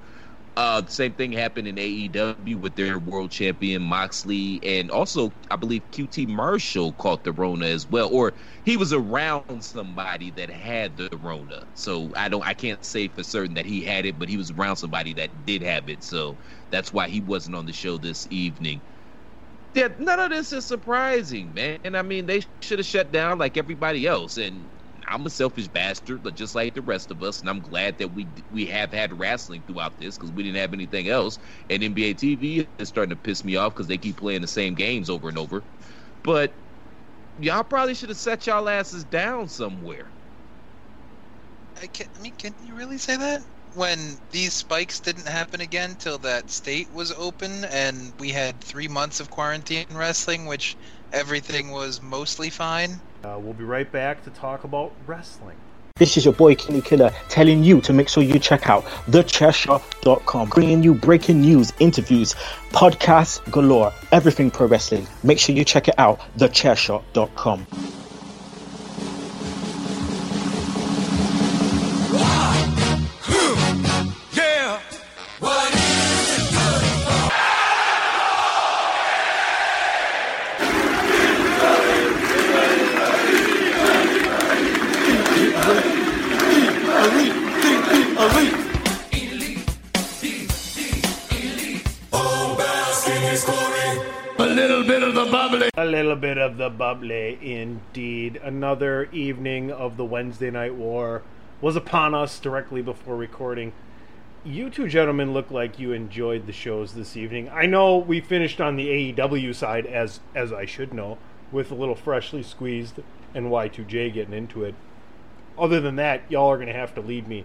[0.58, 5.84] Uh, same thing happened in AEW with their world champion Moxley, and also I believe
[5.92, 8.34] QT Marshall caught the Rona as well, or
[8.66, 11.68] he was around somebody that had the Rona.
[11.76, 14.52] So I don't, I can't say for certain that he had it, but he was
[14.52, 16.04] around somebody that did have it.
[16.04, 16.40] So
[16.72, 18.84] that's why he wasn't on the show this evening.
[19.74, 21.78] Yeah, none of this is surprising, man.
[21.84, 24.72] And I mean, they should have shut down like everybody else, and
[25.08, 28.10] I'm a selfish bastard, but just like the rest of us, and I'm glad that
[28.14, 31.38] we we have had wrestling throughout this because we didn't have anything else.
[31.70, 34.76] And NBA TV is starting to piss me off because they keep playing the same
[34.76, 35.66] games over and over.
[36.24, 36.56] But
[37.38, 40.14] y'all probably should have set y'all asses down somewhere.
[41.82, 43.42] I, can, I mean, can you really say that?
[43.74, 48.88] When these spikes didn't happen again till that state was open, and we had three
[48.88, 50.78] months of quarantine wrestling, which
[51.12, 53.02] everything was mostly fine.
[53.24, 55.58] Uh, we'll be right back to talk about wrestling.
[55.98, 60.50] This is your boy Kenny Killer telling you to make sure you check out thechairshot.com,
[60.50, 62.36] bringing you breaking news, interviews,
[62.70, 65.08] podcasts galore, everything pro wrestling.
[65.24, 67.66] Make sure you check it out, thechairshot.com.
[95.50, 95.70] bubbly.
[95.76, 98.38] A little bit of the bubbly, indeed.
[98.44, 101.24] Another evening of the Wednesday Night War
[101.62, 103.74] was upon us directly before recording.
[104.44, 107.50] You two gentlemen look like you enjoyed the shows this evening.
[107.50, 111.18] I know we finished on the AEW side, as as I should know,
[111.52, 113.00] with a little freshly squeezed
[113.34, 114.76] and Y2J getting into it.
[115.58, 117.44] Other than that, y'all are going to have to lead me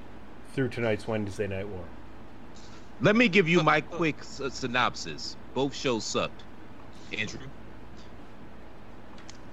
[0.52, 1.84] through tonight's Wednesday Night War.
[3.00, 5.36] Let me give you my quick synopsis.
[5.54, 6.42] Both shows sucked.
[7.16, 7.40] Andrew.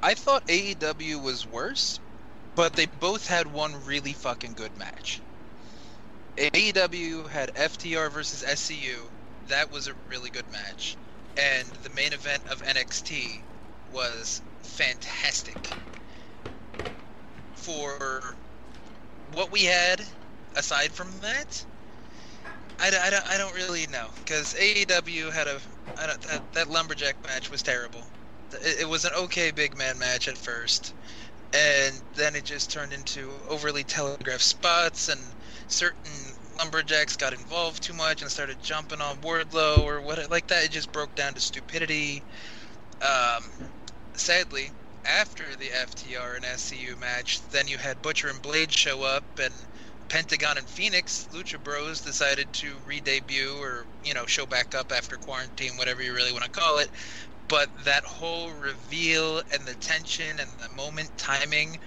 [0.01, 1.99] I thought AEW was worse,
[2.55, 5.21] but they both had one really fucking good match.
[6.37, 9.09] AEW had FTR versus SCU.
[9.49, 10.95] That was a really good match.
[11.35, 13.41] And the main event of NXT
[13.91, 15.57] was fantastic.
[17.55, 18.37] For
[19.33, 20.01] what we had,
[20.55, 21.65] aside from that,
[22.79, 24.07] I, I, I don't really know.
[24.19, 25.59] Because AEW had a.
[25.97, 28.07] I don't, that, that Lumberjack match was terrible.
[28.53, 30.93] It, it was an okay big man match at first.
[31.53, 35.19] And then it just turned into overly telegraphed spots, and
[35.67, 36.11] certain
[36.59, 40.65] lumberjacks got involved too much and started jumping on Wardlow or what like that.
[40.65, 42.21] It just broke down to stupidity.
[43.01, 43.43] Um,
[44.13, 44.71] sadly,
[45.05, 49.53] after the FTR and SCU match, then you had Butcher and Blade show up, and
[50.09, 55.15] Pentagon and Fénix, Lucha Bros, decided to re-debut or you know show back up after
[55.17, 56.89] quarantine, whatever you really want to call it.
[57.49, 61.79] But that whole reveal and the tension and the moment timing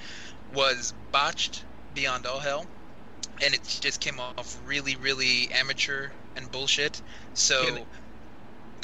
[0.49, 2.71] was botched beyond all hell,
[3.41, 7.03] and it just came off really, really amateur and bullshit.
[7.35, 7.89] So,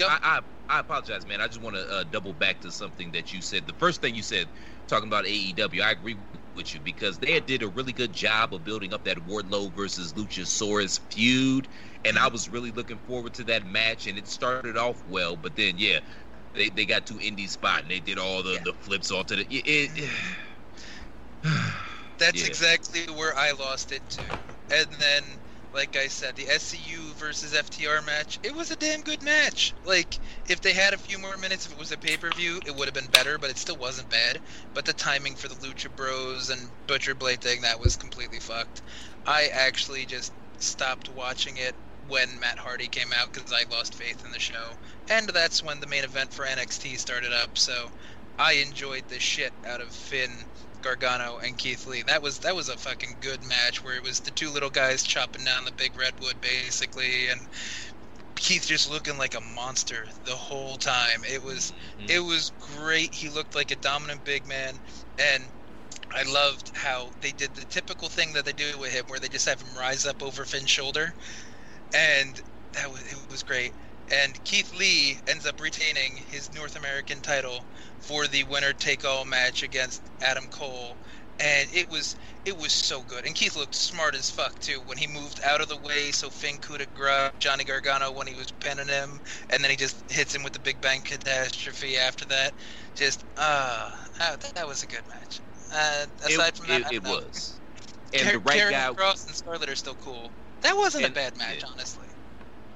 [0.00, 1.40] I, I I apologize, man.
[1.40, 3.66] I just want to uh, double back to something that you said.
[3.66, 4.50] The first thing you said,
[4.86, 6.18] talking about AEW, I agree
[6.54, 10.12] with you because they did a really good job of building up that Wardlow versus
[10.12, 11.68] Luchasaurus feud,
[12.04, 14.06] and I was really looking forward to that match.
[14.06, 16.00] And it started off well, but then yeah,
[16.58, 19.46] they, they got to indie spot and they did all the, the flips to the.
[19.50, 20.34] It, it, mm-hmm.
[22.18, 22.46] That's Yeah.
[22.46, 24.38] exactly where I lost it to.
[24.70, 25.40] And then,
[25.72, 29.74] like I said, the SCU versus FTR match, it was a damn good match.
[29.84, 32.60] Like, if they had a few more minutes, if it was a pay per view,
[32.66, 34.40] it would have been better, but it still wasn't bad.
[34.74, 38.82] But the timing for the Lucha Bros and Butcher Blade thing, that was completely fucked.
[39.26, 41.76] I actually just stopped watching it
[42.08, 44.70] when Matt Hardy came out because I lost faith in the show.
[45.08, 47.90] And that's when the main event for NXT started up, so
[48.38, 50.30] I enjoyed the shit out of Finn
[50.82, 52.02] Gargano and Keith Lee.
[52.02, 55.02] That was that was a fucking good match where it was the two little guys
[55.02, 57.40] chopping down the big redwood basically and
[58.36, 61.24] Keith just looking like a monster the whole time.
[61.24, 62.10] It was mm-hmm.
[62.10, 63.12] it was great.
[63.12, 64.74] He looked like a dominant big man
[65.18, 65.42] and
[66.14, 69.28] I loved how they did the typical thing that they do with him where they
[69.28, 71.12] just have him rise up over Finn's shoulder
[71.94, 72.40] and
[72.72, 73.72] that was it was great.
[74.10, 77.66] And Keith Lee ends up retaining his North American title
[78.00, 80.96] for the winner take all match against Adam Cole.
[81.40, 83.24] and it was it was so good.
[83.26, 86.30] And Keith looked smart as fuck too when he moved out of the way so
[86.30, 89.20] Finn could grab Johnny Gargano when he was pinning him,
[89.50, 92.54] and then he just hits him with the Big Bang Catastrophe after that.
[92.94, 95.40] Just uh, that, that was a good match.
[95.72, 97.60] Uh, aside it, from that, it, it was.
[98.14, 100.32] And Kar- the right Karen guy Cross and Scarlett are still cool.
[100.62, 101.68] That wasn't And- a bad match, yeah.
[101.70, 102.08] honestly.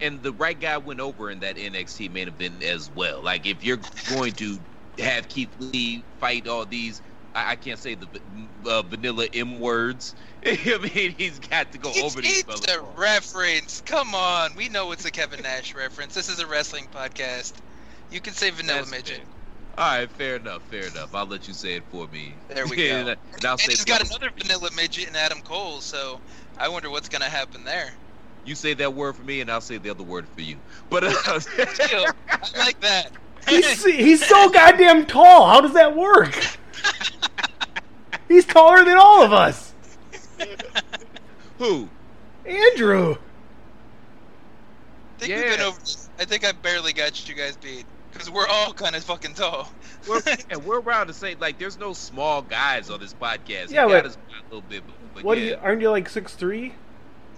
[0.01, 3.23] and the right guy went over in that NXT main event as well.
[3.23, 3.79] Like if you're
[4.11, 4.59] going to
[4.99, 7.01] have Keith Lee fight all these,
[7.35, 8.09] I, I can't say the
[8.67, 10.15] uh, vanilla M words.
[10.47, 13.81] I mean, he's got to go It's, over these it's a reference.
[13.83, 16.15] Come on, we know it's a Kevin Nash reference.
[16.15, 17.53] This is a wrestling podcast.
[18.11, 19.17] You can say Vanilla That's Midget.
[19.19, 19.27] fair.
[19.79, 21.15] All right, fair enough, fair enough.
[21.15, 22.35] I'll let you say it for me.
[22.49, 22.83] There we go.
[22.83, 26.21] and, and And he's got another Vanilla Midget in Adam Cole, so
[26.59, 27.93] I wonder what's gonna happen there.
[28.45, 30.57] You say that word for me, and I'll say the other word for you.
[30.91, 33.13] But uh, I like that.
[33.49, 35.47] He's, he's so goddamn tall.
[35.49, 36.35] How does that work?
[38.29, 39.75] He's taller than all of us.
[41.59, 41.87] who?
[42.47, 43.13] Andrew.
[43.13, 43.19] I
[45.19, 45.79] think we've been over.
[46.19, 49.71] I think I barely got you guys beat because we're all kind of fucking tall.
[50.09, 53.71] We're, and we're around to say like, there's no small guys on this podcast.
[53.71, 55.45] Yeah, you but- got us a little bit, but, but What yeah.
[55.45, 55.57] are you?
[55.63, 56.75] Aren't you like six three?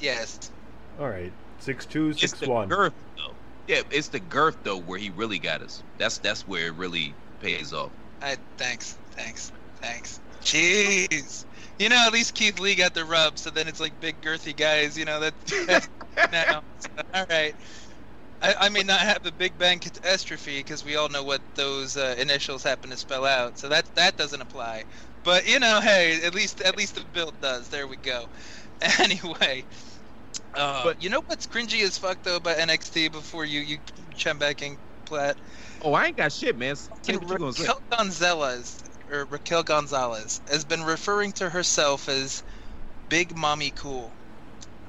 [0.00, 0.50] Yes.
[0.98, 2.68] All right, six two, It's six the one.
[2.68, 3.34] girth though.
[3.66, 5.82] Yeah, it's the girth though where he really got us.
[5.98, 7.90] That's that's where it really pays off.
[8.22, 10.20] I thanks, thanks, thanks.
[10.42, 11.44] Jeez.
[11.78, 14.56] You know, at least Keith Lee got the rub, so then it's like big girthy
[14.56, 14.96] guys.
[14.96, 15.34] You know that.
[15.66, 15.88] That's
[16.32, 16.62] now.
[16.78, 17.54] So, all right.
[18.42, 21.96] I, I may not have the Big Bang catastrophe because we all know what those
[21.96, 24.84] uh, initials happen to spell out, so that that doesn't apply.
[25.24, 27.68] But you know, hey, at least at least the build does.
[27.68, 28.26] There we go.
[28.98, 29.64] Anyway,
[30.54, 33.78] uh, But- you know what's cringy as fuck though about NXT before you you
[34.14, 35.38] chime back in, Platt?
[35.80, 36.76] Oh, I ain't got shit, man.
[36.76, 37.62] Say Fucking what you gonna say.
[37.62, 38.78] Raquel Gonzalez
[39.10, 42.42] or Raquel Gonzalez has been referring to herself as
[43.08, 44.12] Big Mami Cool,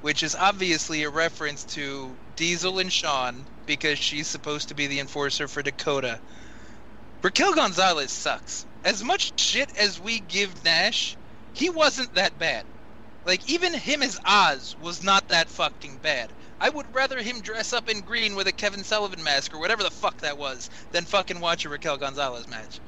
[0.01, 4.99] which is obviously a reference to Diesel and Shawn because she's supposed to be the
[4.99, 6.19] enforcer for Dakota.
[7.23, 8.65] Raquel Gonzalez sucks.
[8.85, 11.17] As much shit as we give Nash,
[11.53, 12.67] he wasn't that bad.
[13.25, 16.31] Like even him as Oz was not that fucking bad.
[16.61, 19.81] I would rather him dress up in green with a Kevin Sullivan mask or whatever
[19.81, 22.79] the fuck that was than fucking watch a Raquel Gonzalez match.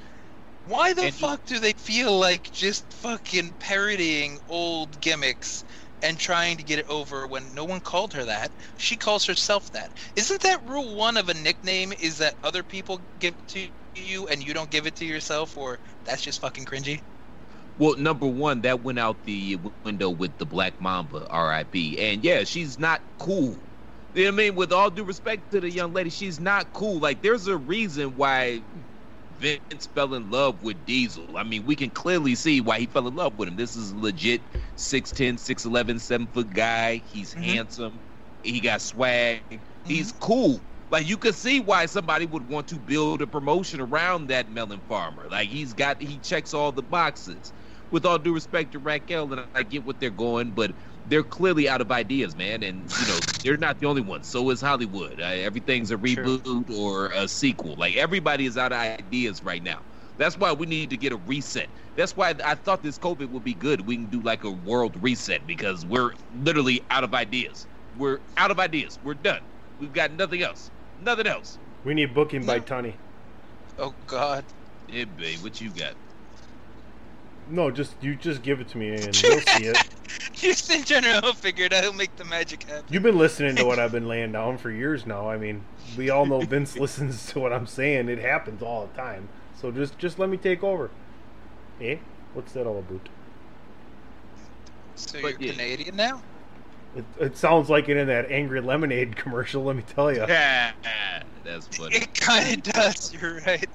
[0.65, 5.63] Why the And fuck do they feel like just fucking parodying old gimmicks
[6.03, 8.51] and trying to get it over when no one called her that?
[8.77, 9.91] She calls herself that.
[10.15, 13.71] Isn't that rule one of a nickname is that other people give to
[14.01, 17.01] you and you don't give it to yourself or that's just fucking cringy?
[17.77, 21.99] Well, number one, that went out the window with the Black Mamba, R.I.P.
[21.99, 23.69] And yeah, she's not cool.
[24.13, 24.55] You know what I mean?
[24.55, 26.99] With all due respect to the young lady, she's not cool.
[26.99, 28.63] Like, there's a reason why
[29.29, 31.37] Vince fell in love with Diesel.
[31.37, 33.57] I mean, we can clearly see why he fell in love with him.
[33.57, 34.41] This is legit
[34.75, 36.97] 6'10, 6'11, 7 foot guy.
[36.97, 37.43] He's Mhm.
[37.43, 38.01] handsome.
[38.41, 39.61] He got swag.
[39.83, 40.63] He's cool.
[40.89, 44.81] Like you could see why somebody would want to build a promotion around that melon
[44.81, 45.27] farmer.
[45.29, 47.53] Like he's got he checks all the boxes.
[47.89, 50.75] With all due respect to Raquel, and I get what they're going, but
[51.05, 52.61] they're clearly out of ideas, man.
[52.61, 54.27] And you know they're not the only ones.
[54.27, 55.21] So is Hollywood.
[55.21, 57.75] Uh, everything's a reboot or a sequel.
[57.77, 59.85] Like everybody is out of ideas right now.
[60.17, 61.69] That's why we need to get a reset.
[61.95, 63.87] That's why I thought this COVID would be good.
[63.87, 67.67] We can do like a world reset because we're literally out of ideas.
[67.95, 68.99] We're out of ideas.
[69.01, 69.43] We're done.
[69.77, 70.71] We've got nothing else.
[71.03, 71.57] Nothing else.
[71.83, 72.95] We need booking by Tony.
[73.79, 74.43] Oh god.
[74.89, 75.93] Yeah, babe, what you got?
[77.49, 79.77] No, just you just give it to me and you'll see it.
[80.33, 82.85] Houston General figured out he'll make the magic happen.
[82.89, 85.29] You've been listening to what I've been laying down for years now.
[85.29, 85.63] I mean,
[85.97, 88.09] we all know Vince listens to what I'm saying.
[88.09, 89.29] It happens all the time.
[89.59, 90.89] So just just let me take over.
[91.81, 91.97] Eh?
[92.33, 93.09] What's that all about?
[94.95, 95.51] So But you're yeah.
[95.53, 96.21] Canadian now?
[96.95, 99.63] It, it sounds like it in that Angry Lemonade commercial.
[99.63, 100.25] Let me tell you.
[100.27, 100.71] Yeah,
[101.43, 101.97] that's funny.
[101.97, 103.13] It kind of does.
[103.13, 103.65] You're right.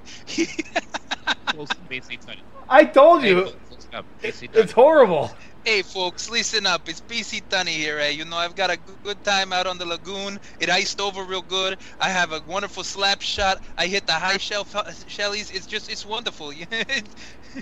[1.47, 2.39] Close to BC Tunney.
[2.69, 4.05] I told you, look, close enough.
[4.21, 5.31] BC it's horrible.
[5.65, 6.89] Hey, folks, listen up.
[6.89, 7.97] It's BC Tunney here.
[7.97, 8.09] Eh?
[8.09, 10.37] You know, I've got a good time out on the lagoon.
[10.59, 11.77] It iced over real good.
[12.01, 13.61] I have a wonderful slap shot.
[13.77, 15.55] I hit the high shelf shellies.
[15.55, 16.51] It's just, it's wonderful.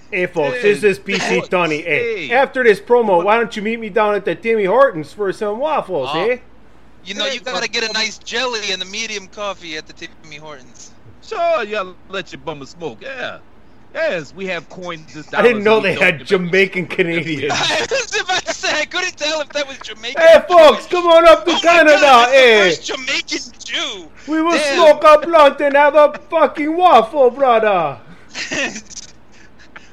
[0.09, 1.83] Hey, folks, Hey, this is PC Tunney.
[1.83, 2.33] Hey, hey.
[2.33, 5.59] after this promo, why don't you meet me down at the Timmy Hortons for some
[5.59, 6.29] waffles, Oh.
[6.29, 6.37] eh?
[7.03, 10.37] you know, you gotta get a nice jelly and a medium coffee at the Timmy
[10.37, 10.91] Hortons.
[11.21, 12.99] Sure, y'all let your bummer smoke.
[13.01, 13.39] Yeah.
[13.93, 15.15] Yes, we have coins.
[15.17, 16.25] as I didn't know they had.
[16.25, 17.51] Jamaican Canadians.
[17.55, 20.21] I was about to say, I couldn't tell if that was Jamaican.
[20.21, 22.69] Hey, folks, come on up to Oh Canada, God, that's the eh?
[22.69, 24.11] first Jamaican Jew.
[24.27, 24.75] We will Damn.
[24.75, 27.99] smoke a blunt and have a fucking waffle, brother.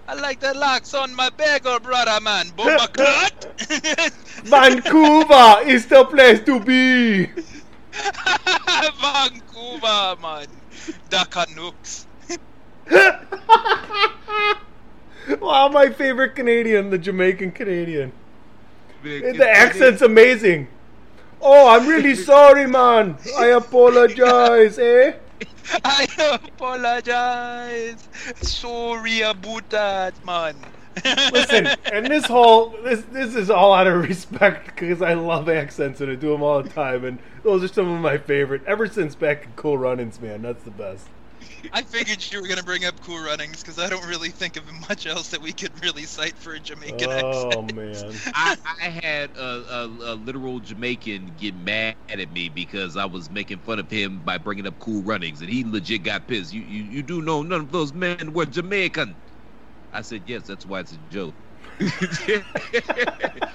[0.08, 2.50] I like the lox on my bagel, brother, man.
[2.56, 3.46] Bomba clot.
[4.44, 7.26] Vancouver is the place to be.
[9.00, 10.46] Vancouver, man.
[11.10, 12.07] The Canucks.
[15.40, 18.12] wow, my favorite Canadian, the Jamaican Canadian.
[19.02, 20.68] Big- The accent's amazing.
[21.40, 23.16] Oh, I'm really sorry, man.
[23.38, 25.14] I apologize, eh?
[25.84, 28.08] I apologize.
[28.36, 30.56] Sorry about that, man.
[31.32, 36.00] Listen, and this whole this this is all out of respect because I love accents
[36.00, 38.62] and I do them all the time, and those are some of my favorite.
[38.66, 41.06] Ever since back in Cool Runnings, man, that's the best.
[41.72, 44.64] I figured you were gonna bring up Cool Runnings because I don't really think of
[44.88, 47.54] much else that we could really cite for a Jamaican accent.
[47.54, 47.74] Oh accent.
[47.74, 53.06] man, I, I had a, a, a literal Jamaican get mad at me because I
[53.06, 56.52] was making fun of him by bringing up Cool Runnings, and he legit got pissed.
[56.52, 59.18] You you, you do know none of those men were Jamaican.
[59.92, 61.36] I said yes, that's why it's a joke.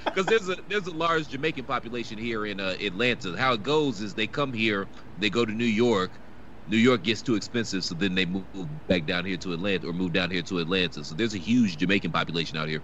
[0.06, 3.36] Because there's a there's a large Jamaican population here in uh, Atlanta.
[3.38, 6.22] How it goes is they come here, they go to New York.
[6.68, 8.46] New York gets too expensive, so then they move
[8.88, 11.04] back down here to Atlanta or move down here to Atlanta.
[11.04, 12.82] So there's a huge Jamaican population out here.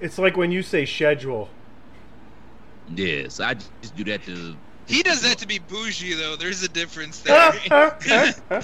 [0.00, 1.48] it's like when you say schedule.
[2.94, 4.56] Yes, I just do that to.
[4.86, 6.36] He does that to be bougie, though.
[6.36, 7.34] There's a difference there.
[7.70, 8.62] Ah, ah, ah,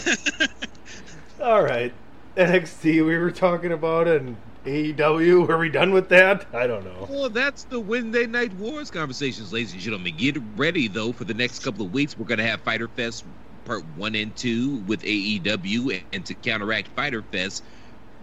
[1.41, 1.93] All right,
[2.37, 5.48] NXT we were talking about and AEW.
[5.48, 6.46] Are we done with that?
[6.54, 7.06] I don't know.
[7.08, 10.16] Well, that's the Wednesday Night Wars conversations, ladies and gentlemen.
[10.16, 12.16] Get ready though for the next couple of weeks.
[12.16, 13.24] We're gonna have Fighter Fest
[13.64, 17.64] Part One and Two with AEW, and to counteract Fighter Fest,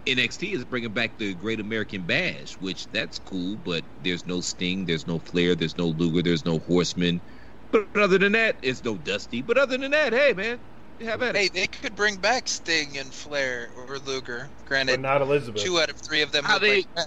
[0.06, 3.56] NXT is bringing back the Great American Bash, which that's cool.
[3.58, 7.20] But there's no Sting, there's no Flair, there's no Luger, there's no Horseman.
[7.70, 9.42] But other than that, it's no Dusty.
[9.42, 10.58] But other than that, hey man,
[11.06, 11.38] have at it.
[11.38, 14.50] Hey, they could bring back Sting and Flair or Luger.
[14.58, 15.62] But Granted, not Elizabeth.
[15.62, 16.44] two out of three of them.
[16.44, 17.06] How look they- like-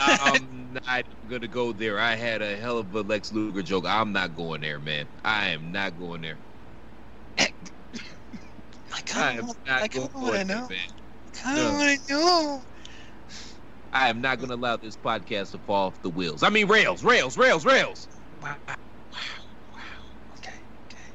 [0.00, 1.98] I'm um, not gonna go there.
[1.98, 3.84] I had a hell of a Lex Luger joke.
[3.86, 5.08] I'm not going there, man.
[5.24, 6.38] I am not going there.
[7.38, 7.48] I
[8.92, 10.68] I kind am of not I going wanna there, know.
[10.68, 10.78] man.
[11.32, 11.72] Kind of No.
[11.78, 12.62] want to know.
[13.92, 16.42] I am not gonna allow this podcast to fall off the wheels.
[16.44, 18.08] I mean rails, rails, rails, rails.
[18.40, 18.76] Wow, wow,
[19.72, 19.80] wow.
[20.34, 21.12] Okay, okay.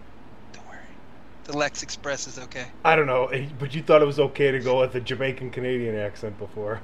[0.52, 1.00] Don't worry.
[1.46, 2.68] The Lex Express is okay.
[2.86, 5.52] I don't know, eh, but you thought it was okay to go with a Jamaican
[5.52, 6.82] Canadian accent before.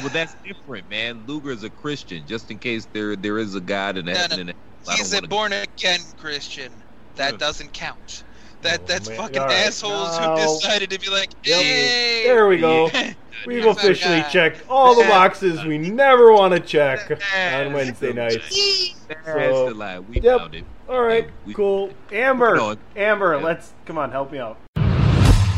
[0.00, 1.24] Well, that's different, man.
[1.26, 2.26] Luger is a Christian.
[2.26, 4.36] Just in case there there is a God in heaven.
[4.36, 4.40] no.
[4.40, 4.54] and
[4.88, 6.82] I He's a wanna- born again Christian.
[7.16, 8.24] That doesn't count.
[8.62, 9.18] That Oh, that's man.
[9.18, 9.66] fucking All right.
[9.66, 10.34] assholes No.
[10.36, 12.88] who decided to be like, hey, There we go.
[13.46, 18.94] We've officially checked all the boxes we never want to check on Wednesday nights.
[19.08, 19.98] That's So, the lie.
[19.98, 20.52] We yep.
[20.88, 21.92] All right, cool.
[22.10, 24.58] Amber, Amber, let's come on, help me out.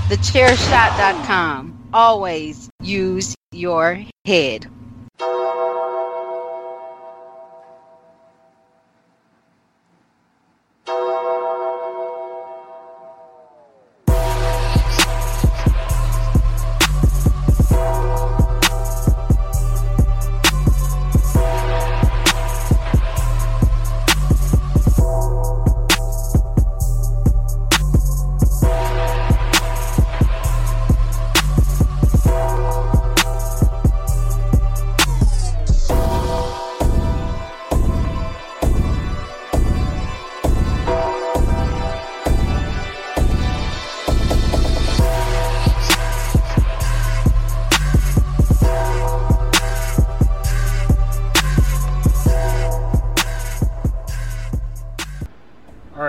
[0.09, 1.89] TheChairShot.com.
[1.93, 4.66] Always use your head.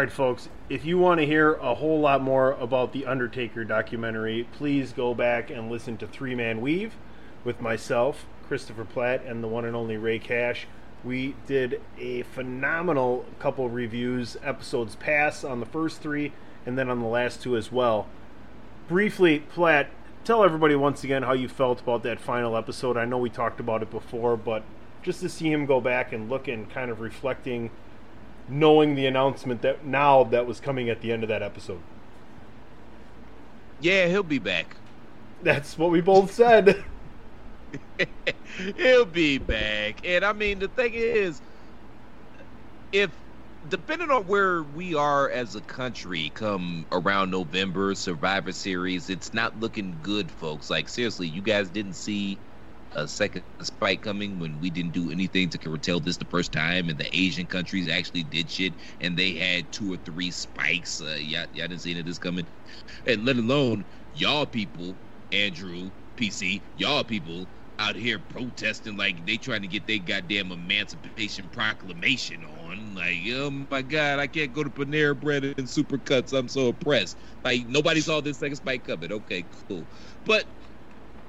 [0.05, 0.49] Right, folks.
[0.69, 5.15] If you want to hear a whole lot more about the Undertaker documentary, please go
[5.15, 6.93] back and listen to Three Man Weave
[7.43, 10.67] with myself, Christopher Platt, and the one and only Ray Cash.
[11.03, 16.33] We did a phenomenal couple reviews, episodes past on the first three,
[16.67, 18.05] and then on the last two as well.
[18.87, 19.87] Briefly, Platt,
[20.23, 22.95] tell everybody once again how you felt about that final episode.
[22.95, 24.61] I know we talked about it before, but
[25.01, 27.71] just to see him go back and look and kind of reflecting
[28.47, 31.81] knowing the announcement that now that was coming at the end of that episode.
[33.81, 34.77] Yeah, he'll be back.
[35.43, 36.83] That's what we both said.
[38.77, 40.05] He'll be back.
[40.05, 41.41] And I mean, the thing is,
[42.91, 43.11] if
[43.69, 49.59] depending on where we are as a country come around November, Survivor Series, it's not
[49.59, 50.69] looking good, folks.
[50.69, 52.37] Like, seriously, you guys didn't see
[52.95, 56.89] a second spike coming when we didn't do anything to curtail this the first time,
[56.89, 61.01] and the Asian countries actually did shit, and they had two or three spikes.
[61.01, 62.47] Uh, y'all, y'all didn't see any of this coming,
[63.05, 64.97] and let alone y'all people,
[65.31, 71.49] Andrew, PC, y'all people out here protesting like they trying to get their goddamn Emancipation
[71.49, 72.95] Proclamation on.
[72.95, 76.31] Like, oh my god, I can't go to Panera Bread and Supercuts.
[76.31, 77.17] I'm so oppressed.
[77.43, 79.11] Like nobody saw this second spike coming.
[79.11, 79.89] Okay, cool.
[80.25, 80.45] But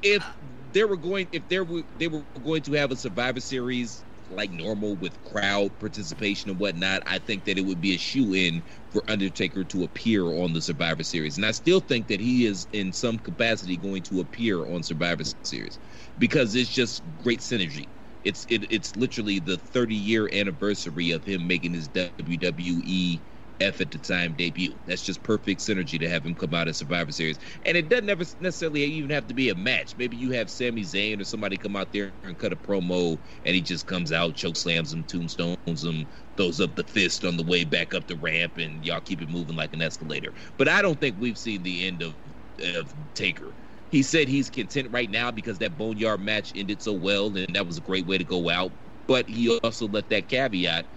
[0.03, 0.25] if
[0.73, 4.51] they were going, if there were they were going to have a Survivor Series like
[4.51, 8.65] normal with crowd participation and whatnot, I think that it would be a shoe in
[8.91, 11.37] for Undertaker to appear on the Survivor Series.
[11.37, 15.25] And I still think that he is in some capacity going to appear on Survivor
[15.45, 15.79] Series
[16.19, 17.89] because it's just great synergy.
[18.25, 23.23] It's it, it's literally the 30 year anniversary of him making his WWE
[23.61, 24.79] F at the time debut.
[24.87, 27.39] That's just perfect synergy to have him come out in Survivor Series.
[27.63, 29.97] And it doesn't ever necessarily even have to be a match.
[29.97, 33.55] Maybe you have Sami Zayn or somebody come out there and cut a promo and
[33.55, 37.45] he just comes out, choke slams him, tombstones him, throws up the fist on the
[37.45, 40.35] way back up the ramp, and y'all keep it moving like an escalator.
[40.59, 42.17] But I don't think we've seen the end of,
[42.63, 43.55] of Taker.
[43.91, 47.67] He said he's content right now because that Boneyard match ended so well, and that
[47.67, 48.73] was a great way to go out.
[49.07, 50.89] But he also let that caveat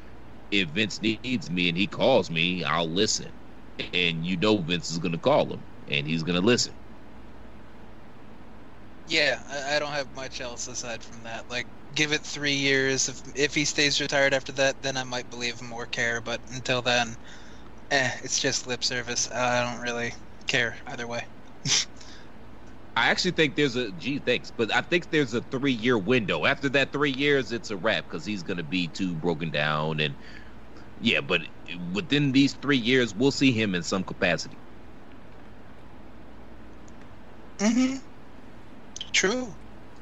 [0.52, 3.32] if Vince needs me and he calls me, I'll listen.
[3.94, 6.74] And you know Vince is going to call him and he's going to listen.
[9.08, 9.40] Yeah,
[9.74, 11.50] I, don't have much else aside from that.
[11.50, 13.10] Like, give it three years.
[13.10, 16.22] If if he stays retired after that, then I might believe him or care.
[16.22, 17.16] But until then,
[17.90, 19.28] eh, it's just lip service.
[19.32, 20.14] I don't really
[20.46, 21.26] care either way.
[22.96, 26.46] I actually think there's a gee, thanks, but I think there's a three year window.
[26.46, 30.02] After that three years, it's a wrap because he's going to be too broken down
[30.02, 30.16] and
[31.00, 31.22] yeah.
[31.22, 31.44] But
[31.94, 34.60] within these three years, we'll see him in some capacity.
[37.60, 37.98] Mm-hmm.
[39.14, 39.56] True.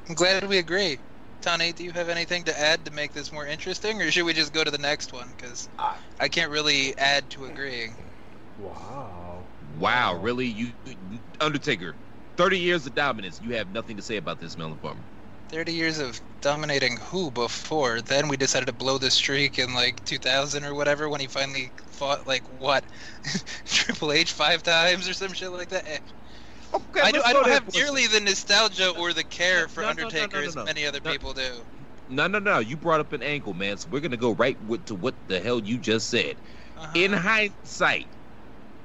[0.10, 1.00] I'm glad we agree.
[1.42, 4.34] Tony, do you have anything to add to make this more interesting, or should we
[4.34, 5.30] just go to the next one?
[5.32, 5.70] Because
[6.20, 8.00] I can't really add to agreeing.
[8.56, 9.52] Wow.
[9.62, 10.48] Wow, really?
[10.48, 10.74] You,
[11.40, 11.98] Undertaker,
[12.38, 13.42] 30 years of dominance.
[13.42, 15.08] You have nothing to say about this, Melon Farmer.
[15.50, 18.02] 30 years of dominating who before?
[18.02, 21.72] Then we decided to blow the streak in like 2000 or whatever when he finally
[21.90, 22.84] fought like what
[23.66, 25.88] Triple H five times or some shit like that.
[25.88, 25.98] Eh.
[26.74, 29.68] Okay, I, do, let's I go don't have for nearly the nostalgia or the care
[29.68, 31.12] for no, no, no, no, Undertaker no, as many other No.
[31.12, 31.64] people do.
[32.10, 32.60] No, no, no.
[32.60, 33.78] You brought up an angle, man.
[33.78, 36.38] So we're gonna go right with, to what the hell you just said.
[36.94, 38.08] In hindsight,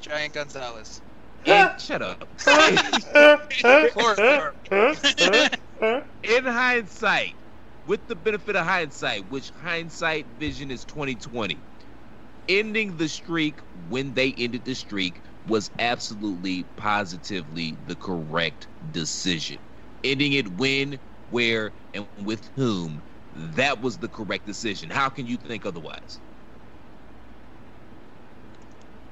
[0.00, 1.02] Giant Gonzalez.
[1.44, 2.26] in, shut up.
[5.82, 7.36] In hindsight,
[7.86, 11.64] with the benefit of hindsight, which hindsight vision is 2020,
[12.48, 19.58] ending the streak when they ended the streak was absolutely positively the correct decision.
[20.04, 23.02] Ending it when, where, and with whom,
[23.32, 24.90] that was the correct decision.
[24.90, 26.20] How can you think otherwise?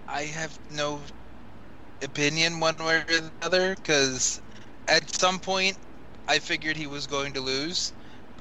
[0.09, 1.03] I have no
[2.03, 4.41] opinion one way or the other because
[4.89, 5.79] at some point
[6.31, 7.93] I figured he was going to lose.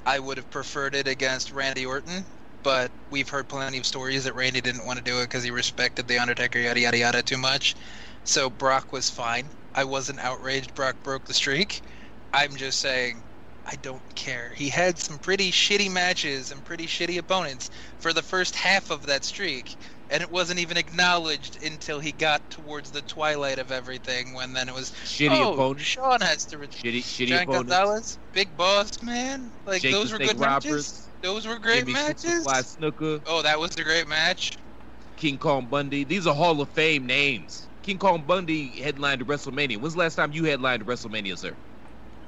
[0.05, 2.27] I would have preferred it against Randy Orton,
[2.61, 5.49] but we've heard plenty of stories that Randy didn't want to do it because he
[5.49, 7.75] respected the Undertaker, yada yada yada, too much.
[8.23, 9.49] So Brock was fine.
[9.73, 10.75] I wasn't outraged.
[10.75, 11.81] Brock broke the streak.
[12.31, 13.23] I'm just saying.
[13.65, 14.53] I don't care.
[14.55, 19.07] He had some pretty shitty matches and pretty shitty opponents for the first half of
[19.07, 19.77] that streak,
[20.09, 24.33] and it wasn't even acknowledged until he got towards the twilight of everything.
[24.33, 25.83] When then it was Shitty oh, opponents.
[25.83, 26.57] Sean has to.
[26.57, 27.73] Shitty, shitty opponents.
[27.73, 31.09] Gonzalez, Big Boss Man, like Jake those were good matches.
[31.21, 32.45] Those were great Jimmy matches.
[32.47, 34.57] Snuka, Oh, that was a great match.
[35.17, 36.05] King Kong Bundy.
[36.05, 37.67] These are Hall of Fame names.
[37.81, 39.77] King Kong Bundy headlined WrestleMania.
[39.77, 41.55] When's the last time you headlined WrestleMania, sir?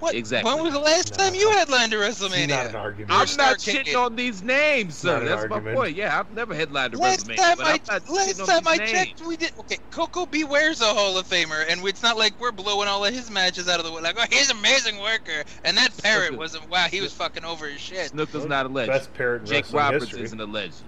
[0.01, 0.15] What?
[0.15, 0.51] Exactly.
[0.51, 2.49] When was the last time you headlined a WrestleMania?
[2.49, 3.11] Not an argument.
[3.11, 3.85] I'm not Starcade.
[3.85, 5.13] shitting on these names, sir.
[5.13, 5.77] Not an That's my argument.
[5.77, 5.95] point.
[5.95, 8.47] Yeah, I've never headlined a Last WrestleMania, time but I I'm not last shitting on
[8.47, 9.77] time I these checked, we did okay.
[9.91, 10.43] Koko B.
[10.43, 13.69] Ware's a Hall of Famer, and it's not like we're blowing all of his matches
[13.69, 14.01] out of the way.
[14.01, 16.67] Like, oh, he's an amazing worker, and that parrot wasn't.
[16.67, 18.11] Wow, he was fucking over his shit.
[18.11, 18.93] Snuka's not a legend.
[18.93, 20.23] Best parrot in Jake Roberts history.
[20.23, 20.81] isn't a legend.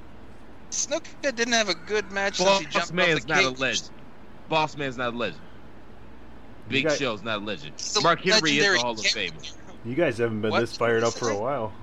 [0.71, 3.49] Snuka didn't have a good match since he Boss jumped Man's off the not a
[3.61, 3.89] legend.
[4.49, 5.41] Boss Man's not a legend.
[6.67, 7.75] You Big got- Show's not a legend.
[8.01, 9.37] Mark Henry is a Hall of character.
[9.37, 9.75] Famer.
[9.85, 10.61] You guys haven't been What?
[10.61, 11.73] this fired up for a while.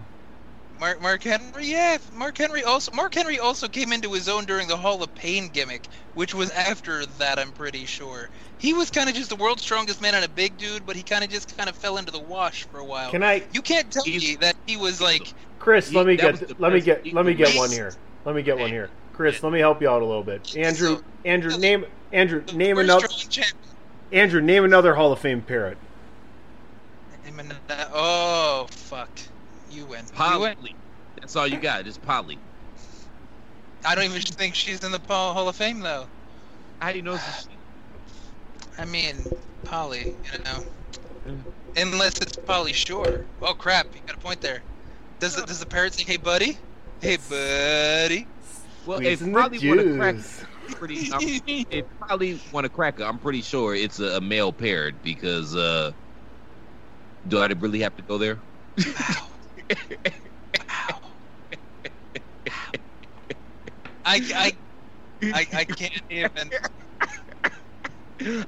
[0.78, 4.66] Mark Mark Henry, yeah, Mark Henry also Mark Henry also came into his own during
[4.66, 7.38] the Hall of Pain gimmick, which was after that.
[7.38, 10.56] I'm pretty sure he was kind of just the world's strongest man and a big
[10.56, 13.10] dude, but he kind of just kind of fell into the wash for a while.
[13.10, 15.90] Can I, You can't tell me that he was like Chris?
[15.90, 16.58] He- Let me get.
[16.58, 17.12] Let me get.
[17.12, 17.92] Let me get one here.
[18.24, 18.88] Let me get one here.
[19.12, 20.56] Chris, let me help you out a little bit.
[20.56, 23.06] Andrew, Andrew, name Andrew, name first another.
[24.10, 24.22] Strong champion.
[24.22, 25.78] Andrew, name another Hall of Fame parrot.
[27.24, 27.52] Name an-
[27.92, 29.10] Oh fuck!
[29.70, 30.04] You win.
[30.04, 30.56] You win.
[30.56, 30.76] Polly.
[31.20, 31.86] That's all you got.
[31.86, 32.38] Is Polly.
[33.84, 36.06] I don't even think she's in the Hall of Fame though.
[36.80, 37.18] How do you know?
[38.78, 39.16] I mean,
[39.64, 40.64] Polly, you know.
[41.76, 43.24] Unless it's Pauly Shore.
[43.42, 43.86] Oh crap!
[43.94, 44.62] You got a point there.
[45.18, 45.46] Does it?
[45.46, 46.58] Does the parrot say, "Hey, buddy"?
[47.00, 48.26] Hey, buddy.
[48.86, 50.44] Well, if Squeezing the probably want to crack, juice.
[50.74, 55.02] Pretty, I'm, if probably want to crack, I'm pretty sure it's a, a male parrot
[55.02, 55.92] because uh,
[57.26, 58.40] do I really have to go there?
[64.04, 64.52] I, I,
[65.22, 66.50] I, I can't even.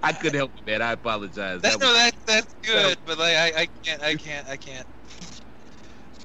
[0.03, 0.83] I couldn't help it, man.
[0.83, 1.63] I apologize.
[1.63, 4.57] That's That no, was- that that's good, but like I, I can't, I can't, I
[4.57, 4.87] can't.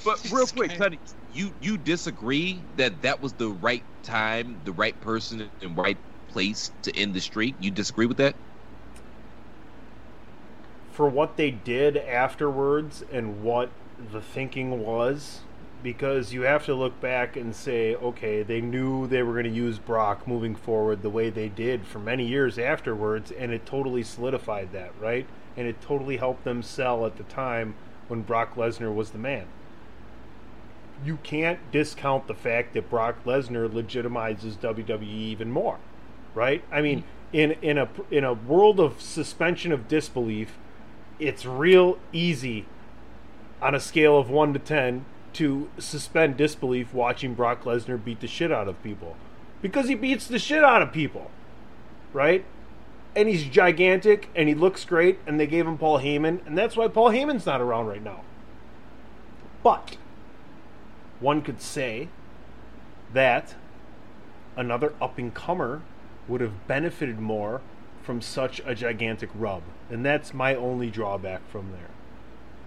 [0.03, 0.99] But real quick, Tony,
[1.37, 5.97] you you disagree that that was the right time, the right person, and right
[6.29, 7.55] place to end the streak?
[7.59, 8.35] You disagree with that?
[10.97, 13.69] for what they did afterwards and what
[14.11, 15.41] the thinking was
[15.83, 19.51] because you have to look back and say okay they knew they were going to
[19.51, 24.01] use Brock moving forward the way they did for many years afterwards and it totally
[24.01, 27.75] solidified that right and it totally helped them sell at the time
[28.07, 29.45] when Brock Lesnar was the man
[31.03, 35.77] you can't discount the fact that Brock Lesnar legitimizes WWE even more
[36.37, 36.63] right?
[36.71, 37.03] I mean mm.
[37.33, 40.57] in in a in a world of suspension of disbelief
[41.19, 42.65] it's real easy
[43.59, 48.27] on a scale of 1 to 10 to suspend disbelief watching Brock Lesnar beat the
[48.27, 49.15] shit out of people.
[49.63, 51.31] Because he beats the shit out of people
[52.13, 52.45] right?
[53.15, 56.77] And he's gigantic and he looks great and they gave him Paul Heyman and that's
[56.77, 58.21] why Paul Heyman's not around right now.
[59.63, 59.97] But
[61.19, 62.09] one could say
[63.13, 63.55] that
[64.55, 65.81] another up and comer
[66.27, 67.61] would have benefited more
[68.03, 69.63] from such a gigantic rub.
[69.89, 71.89] And that's my only drawback from there.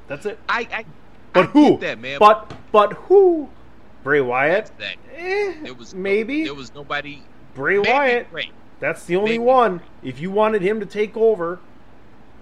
[0.08, 0.38] That's it.
[0.48, 0.84] I, I
[1.32, 1.78] but I who?
[1.78, 2.18] that, man.
[2.18, 3.48] But but who?
[4.02, 4.70] Bray Wyatt?
[4.78, 6.44] that Eh, there was maybe.
[6.44, 7.22] there was nobody.
[7.54, 8.28] Bray Wyatt.
[8.80, 9.38] That's the only Maybe.
[9.44, 9.82] one.
[10.02, 11.60] If you wanted him to take over,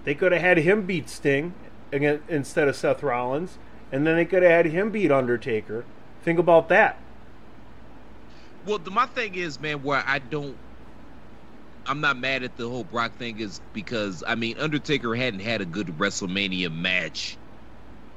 [0.05, 1.53] they could have had him beat Sting
[1.91, 3.57] again, instead of Seth Rollins,
[3.91, 5.83] and then they could have had him beat Undertaker.
[6.23, 7.03] Think about that.
[8.63, 10.59] Well, the, my thing is, man, where I don't,
[11.85, 15.61] I'm not mad at the whole Brock thing is because I mean Undertaker hadn't had
[15.61, 17.39] a good WrestleMania match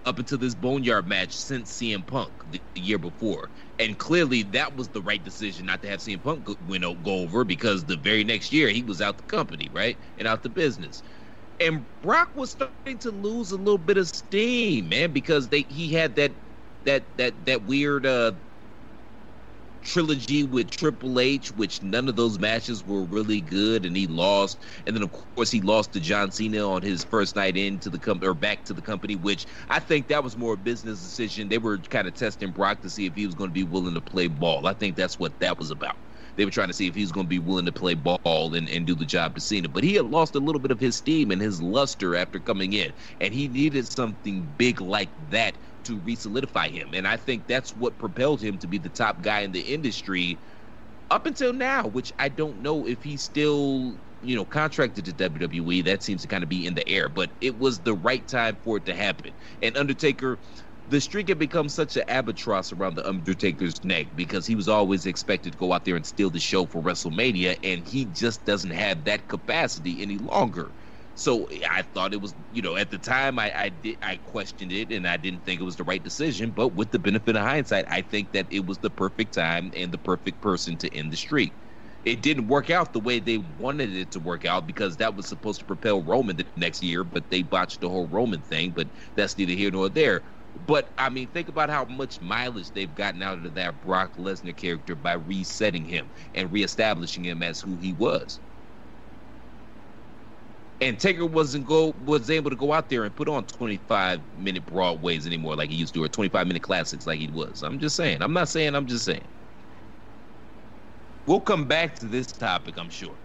[0.05, 4.77] up until this Boneyard match since CM Punk the, the year before, and clearly that
[4.77, 7.97] was the right decision not to have CM Punk go, win, go over because the
[7.99, 11.03] very next year he was out the company, right, and out the business.
[11.61, 15.91] And Brock was starting to lose a little bit of steam, man, because they he
[15.93, 16.37] had that
[16.87, 18.33] that that that weird uh
[19.83, 24.63] trilogy with Triple H, which none of those matches were really good, and he lost.
[24.87, 27.99] And then of course he lost to John Cena on his first night into the
[27.99, 31.49] company or back to the company, which I think that was more a business decision.
[31.49, 33.95] They were kind of testing Brock to see if he was going to be willing
[33.95, 34.67] to play ball.
[34.67, 35.97] I think that's what that was about.
[36.37, 38.55] They were trying to see if he was going to be willing to play ball
[38.55, 39.69] and, and do the job to Cena.
[39.69, 42.73] But he had lost a little bit of his steam and his luster after coming
[42.73, 42.93] in.
[43.21, 46.95] And he needed something big like that to re-solidify him.
[46.95, 50.41] And I think that's what propelled him to be the top guy in the industry
[51.11, 55.85] up until now, which I don't know if he's still, you know, contracted to WWE.
[55.85, 58.57] That seems to kind of be in the air, but it was the right time
[58.63, 59.33] for it to happen.
[59.61, 60.39] And Undertaker,
[60.87, 65.07] the streak had become such an albatross around the Undertaker's neck because he was always
[65.07, 68.71] expected to go out there and steal the show for WrestleMania, and he just doesn't
[68.71, 70.75] have that capacity any longer.
[71.15, 74.73] So I thought it was, you know, at the time I, I did I questioned
[74.73, 76.51] it and I didn't think it was the right decision.
[76.53, 79.93] But with the benefit of hindsight, I think that it was the perfect time and
[79.93, 81.55] the perfect person to end the streak.
[82.05, 85.29] It didn't work out the way they wanted it to work out because that was
[85.29, 88.73] supposed to propel Roman the next year, but they botched the whole Roman thing.
[88.73, 90.25] But that's neither here nor there.
[90.59, 94.57] But I mean, think about how much mileage they've gotten out of that Brock Lesnar
[94.57, 98.41] character by resetting him and reestablishing him as who he was
[100.83, 104.67] and Taker wasn't go was able to go out there and put on 25 minute
[104.67, 107.63] broadways anymore like he used to or 25 minute classics like he was.
[107.63, 108.23] I'm just saying.
[108.23, 108.75] I'm not saying.
[108.75, 109.29] I'm just saying.
[111.27, 113.19] We'll come back to this topic, I'm sure.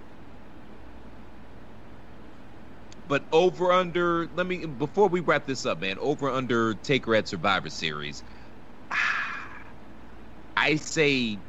[3.07, 5.97] But over under, let me before we wrap this up, man.
[5.99, 8.23] Over under Taker at Survivor Series.
[10.57, 11.41] I say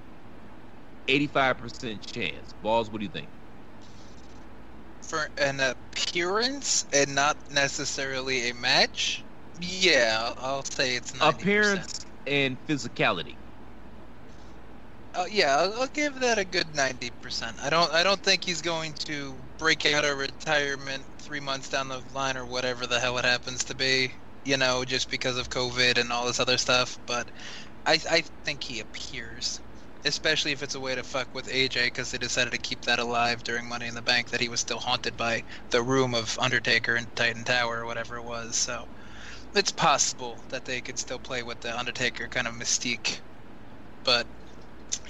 [1.09, 2.53] 85% chance.
[2.55, 3.31] Balls, what do you think?
[5.03, 5.75] For an uh,
[6.09, 9.27] appearance and not necessarily a match,
[9.61, 11.43] yeah, I'll, say it's 90%.
[11.43, 13.39] Appearance and physicality.
[15.15, 17.59] Uh, yeah, I'll, I'll give that a good ninety percent.
[17.63, 21.89] I don't, I don't think he's going to break out of retirement three months down
[21.89, 24.15] the line or whatever the hell it happens to be.
[24.45, 26.99] you know, just because of COVID and all this other stuff.
[27.07, 27.31] But
[27.87, 29.61] I, I think he appears,
[30.05, 32.99] especially if it's a way to fuck with AJ, because they decided to keep that
[32.99, 34.31] alive during Money in the Bank.
[34.31, 38.17] That he was still haunted by the room of Undertaker and Titan Tower or whatever
[38.17, 38.57] it was.
[38.57, 38.85] So
[39.55, 43.21] it's possible that they could still play with the Undertaker kind of mystique.
[44.05, 44.27] But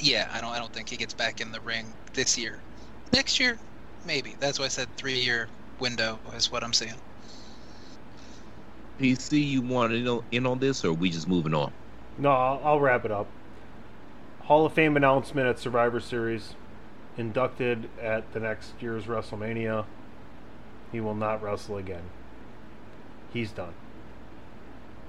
[0.00, 2.64] yeah, I don't, I don't think he gets back in the ring this year.
[3.12, 3.58] Next year,
[4.04, 4.36] maybe.
[4.40, 5.48] That's why I said three-year
[5.80, 6.94] window is what I'm seeing.
[8.98, 11.72] PC, you want to know in on this, or are we just moving on?
[12.16, 13.37] No, I'll, I'll wrap it up.
[14.48, 16.54] Hall of Fame announcement at Survivor Series.
[17.18, 19.84] Inducted at the next year's WrestleMania.
[20.90, 22.04] He will not wrestle again.
[23.30, 23.74] He's done.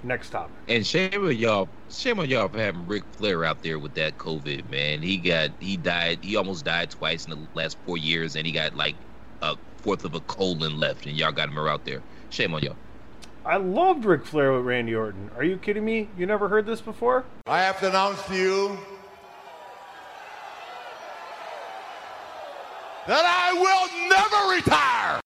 [0.04, 0.52] Next topic.
[0.68, 4.18] And shame on y'all, shame on y'all for having Ric Flair out there with that
[4.18, 5.02] COVID, man.
[5.02, 8.52] He got, he died, he almost died twice in the last four years, and he
[8.52, 8.96] got like
[9.42, 12.02] a fourth of a colon left, and y'all got him out there.
[12.30, 12.76] Shame on y'all.
[13.46, 15.32] I loved Ric Flair with Randy Orton.
[15.38, 16.10] Are you kidding me?
[16.18, 17.24] You never heard this before?
[17.48, 18.78] I have to announce to you
[23.08, 25.20] that I will never retire.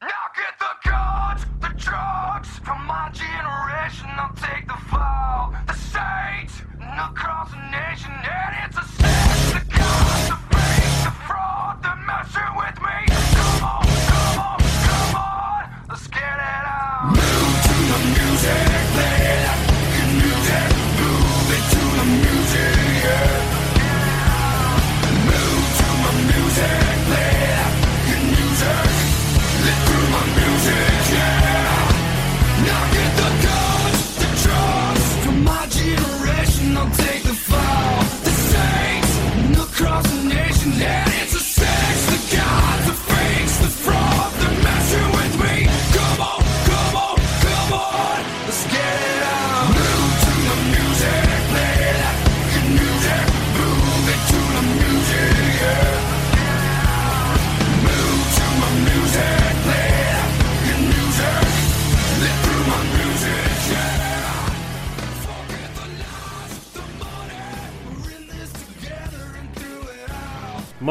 [0.00, 4.08] Now get the guns, the drugs from my generation.
[4.16, 8.12] I'll take the fall, the saints, and across the nation.
[8.12, 12.98] And it's a sin, the gods, the fake, the fraud, the messing with me.
[13.08, 16.93] Come on, come on, come on, let's get it out.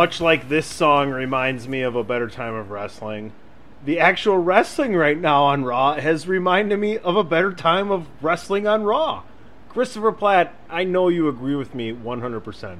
[0.03, 3.31] Much like this song reminds me of a better time of wrestling.
[3.85, 8.09] The actual wrestling right now on Raw has reminded me of a better time of
[8.21, 9.23] wrestling on Raw.
[9.69, 12.79] Christopher Platt, I know you agree with me 100%.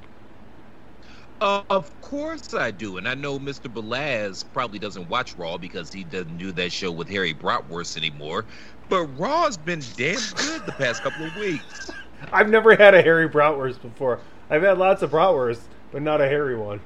[1.40, 3.74] Uh, of course I do, and I know Mr.
[3.74, 8.44] Belaz probably doesn't watch Raw because he doesn't do that show with Harry Bratwurst anymore.
[8.90, 11.90] But Raw's been damn good the past couple of weeks.
[12.34, 14.20] I've never had a Harry bratwurst before.
[14.50, 15.62] I've had lots of bratwurst,
[15.94, 16.82] but not a hairy one.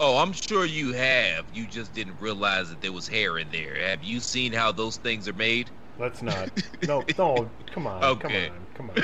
[0.00, 1.44] Oh, I'm sure you have.
[1.54, 3.76] You just didn't realize that there was hair in there.
[3.76, 5.70] Have you seen how those things are made?
[5.98, 6.50] Let's not.
[6.86, 8.50] No, no, come on, Okay.
[8.74, 9.02] come on, come on,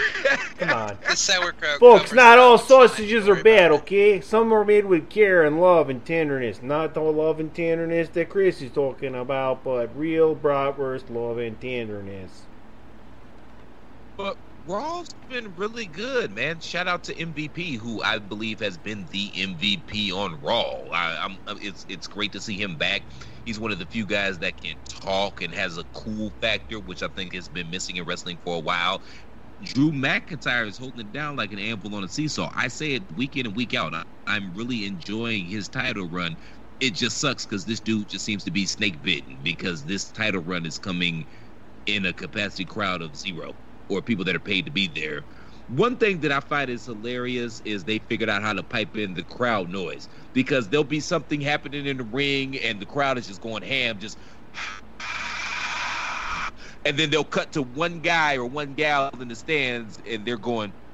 [0.59, 0.99] come on.
[1.09, 1.81] The sauerkraut.
[1.81, 4.21] Folks, not all sausages are bad, okay?
[4.21, 6.61] Some are made with care and love and tenderness.
[6.63, 11.59] Not the love and tenderness that Chris is talking about, but real bratwurst love and
[11.59, 12.43] tenderness.
[14.19, 14.37] But
[14.67, 16.61] Raw's been really good, man.
[16.61, 20.85] Shout out to MVP, who I believe has been the MVP on Raw.
[20.93, 23.07] I, I'm, uh, it's it's great to see him back.
[23.45, 27.03] He's one of the few guys that can talk and has a cool factor, which
[27.03, 29.03] I think has been missing in wrestling for a while.
[29.63, 32.51] Drew McIntyre is holding it down like an anvil on a seesaw.
[32.55, 33.95] I say it week in and week out.
[33.95, 36.37] I, I'm really enjoying his title run.
[36.81, 40.43] It just sucks because this dude just seems to be snake bitten because this title
[40.43, 41.27] run is coming
[41.87, 43.57] in a capacity crowd of zero
[43.91, 45.27] or people that are paid to be there.
[45.69, 49.15] One thing that I find is hilarious is they figured out how to pipe in
[49.15, 53.29] the crowd noise because there'll be something happening in the ring and the crowd is
[53.29, 54.19] just going ham, just
[56.87, 60.39] and then they'll cut to one guy or one gal in the stands and they're
[60.39, 60.75] going.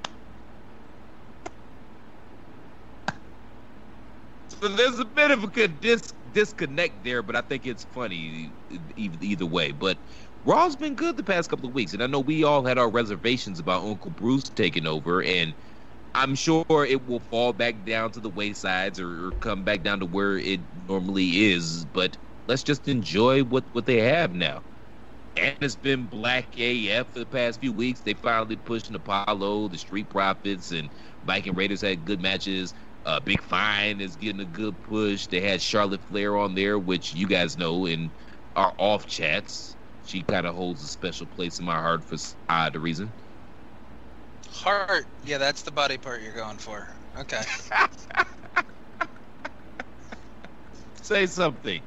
[4.63, 8.55] So there's a bit of a dis- disconnect there, but I think it's funny
[8.97, 9.73] either way.
[9.73, 10.01] But
[10.47, 12.89] Raw's been good the past couple of weeks, and I know we all had our
[12.89, 15.53] reservations about Uncle Bruce taking over, and
[16.15, 19.99] I'm sure it will fall back down to the waysides or, or come back down
[20.01, 21.85] to where it normally is.
[21.87, 22.17] But
[22.47, 24.63] let's just enjoy what what they have now.
[25.37, 28.03] And it's been black AF for the past few weeks.
[28.03, 30.91] They finally pushed Apollo, the Street Profits, and
[31.25, 32.73] Viking Raiders had good matches.
[33.05, 35.27] Uh, Big Fine is getting a good push.
[35.27, 38.13] They had Charlotte Flair on there, which you guys know in
[38.55, 39.77] our off chats.
[40.07, 42.17] She kind of holds a special place in my heart for
[42.49, 43.13] odd reason.
[44.49, 45.07] Heart.
[45.23, 46.89] Yeah, that's the body part you're going for.
[47.19, 47.43] Okay.
[51.03, 51.83] Say something.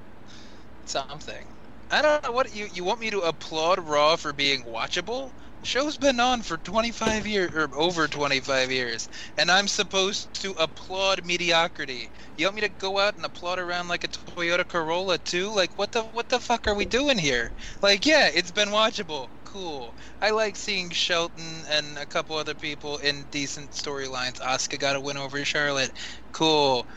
[0.85, 1.53] Something.
[1.91, 5.31] I don't know what you you want me to applaud Raw for being watchable.
[5.61, 9.07] Show's been on for 25 years or over 25 years,
[9.37, 12.11] and I'm supposed to applaud mediocrity.
[12.35, 15.49] You want me to go out and applaud around like a Toyota Corolla too?
[15.53, 17.53] Like what the what the fuck are we doing here?
[17.81, 19.29] Like yeah, it's been watchable.
[19.45, 19.95] Cool.
[20.21, 24.39] I like seeing Shelton and a couple other people in decent storylines.
[24.39, 25.91] Asuka got a win over Charlotte.
[26.33, 26.87] Cool.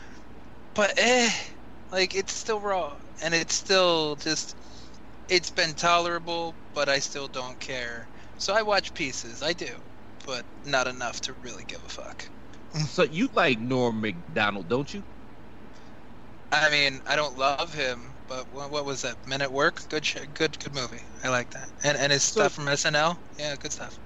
[0.75, 1.31] But eh,
[1.91, 4.55] like it's still raw, and it's still just
[5.29, 8.09] it's been tolerable, but I still don't care.
[8.43, 9.85] So I watch pieces, I do,
[10.25, 12.29] but not enough to really give a fuck.
[12.89, 15.03] So you like Norm Macdonald, don't you?
[16.51, 19.25] I mean, I don't love him, but what, what was that?
[19.25, 19.87] Men at Work?
[19.89, 21.01] Good, sh- good, good movie.
[21.23, 21.69] I like that.
[21.83, 23.97] And and his stuff from SNL, yeah, good stuff.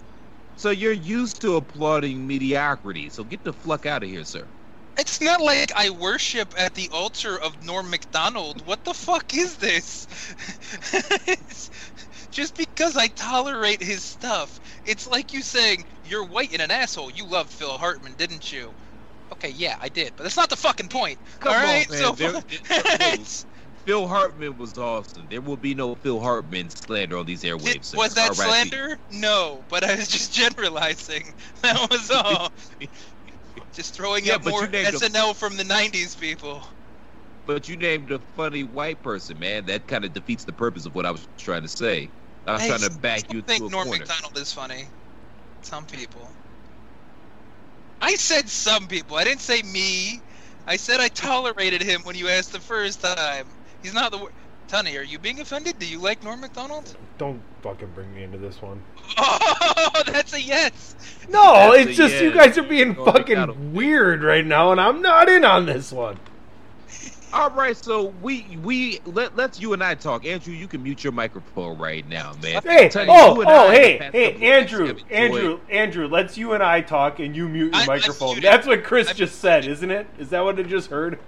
[0.55, 3.09] So you're used to applauding mediocrity.
[3.09, 4.47] So get the fuck out of here, sir.
[4.99, 8.65] It's not like I worship at the altar of Norm Macdonald.
[8.65, 10.07] What the fuck is this?
[11.27, 11.69] It's-
[12.37, 17.09] just because I tolerate his stuff, it's like you saying you're white and an asshole.
[17.09, 18.75] You loved Phil Hartman, didn't you?
[19.33, 21.17] Okay, yeah, I did, but that's not the fucking point.
[21.39, 21.99] Come all on, right, man.
[21.99, 22.41] so There-
[23.87, 25.25] Phil Hartman was awesome.
[25.31, 27.85] There will be no Phil Hartman slander on these airwaves.
[27.85, 27.97] sir.
[27.97, 28.37] was that RIP.
[28.37, 28.99] slander?
[29.09, 31.33] No, but I was just generalizing.
[31.63, 32.49] That was all.
[33.73, 36.63] just throwing Yeah, up more named a- SNL from the '90s people.
[37.47, 39.65] But you named a funny white person, man.
[39.65, 42.11] That kind of defeats the purpose of what I was trying to say.
[42.47, 43.99] I was trying to back you I think to a Norm corner.
[43.99, 44.85] Macdonald is funny.
[45.61, 46.29] Some people.
[48.01, 49.17] I said some people.
[49.17, 50.21] I didn't say me.
[50.65, 53.47] I said I tolerated him when you asked the first time.
[53.81, 54.17] He's not the.
[54.17, 54.31] wor-
[54.67, 55.79] Tunney, are you being offended?
[55.79, 56.97] Do you like Norm Macdonald?
[57.17, 58.81] Don't fucking bring me into this one.
[59.89, 60.95] Oh, that's a yes.
[61.29, 63.73] No, That's it's a just you guys are being Norm fucking Macdonald.
[63.73, 66.19] weird right now, and I'm not in on this one.
[67.33, 70.25] All right, so we we let let's you and I talk.
[70.25, 72.61] Andrew, you can mute your microphone right now, man.
[72.63, 75.59] Hey, Tell you, oh, you and oh, I hey, hey, couple of weeks Andrew, Andrew,
[75.69, 78.29] Andrew, let's you and I talk, and you mute your I- I microphone.
[78.29, 78.45] muted.
[78.45, 80.07] That's what Chris I- just said, isn't it?
[80.17, 81.19] Is that what I just heard?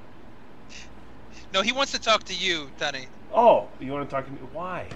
[1.54, 3.08] No, he wants to talk to you, Tunney.
[3.34, 4.38] Oh, you want to talk to me?
[4.54, 4.88] Why?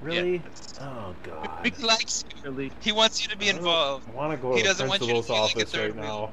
[0.00, 0.42] Really?
[0.44, 0.74] Yes.
[0.80, 1.66] Oh God.
[1.76, 2.50] He likes you.
[2.50, 2.72] Really?
[2.80, 4.08] He wants you to be involved.
[4.08, 5.76] I want to go He to the doesn't want you to principal's feel like office
[5.76, 6.04] right wheel.
[6.04, 6.32] now.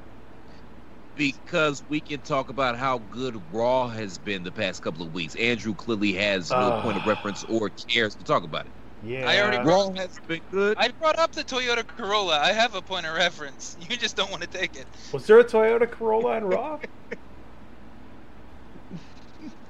[1.19, 5.35] Because we can talk about how good Raw has been the past couple of weeks.
[5.35, 6.81] Andrew clearly has no Ah.
[6.81, 8.71] point of reference or cares to talk about it.
[9.03, 9.29] Yeah.
[9.29, 10.77] I already Raw has been good.
[10.79, 12.39] I brought up the Toyota Corolla.
[12.39, 13.75] I have a point of reference.
[13.89, 14.85] You just don't want to take it.
[15.11, 16.79] Was there a Toyota Corolla in Raw?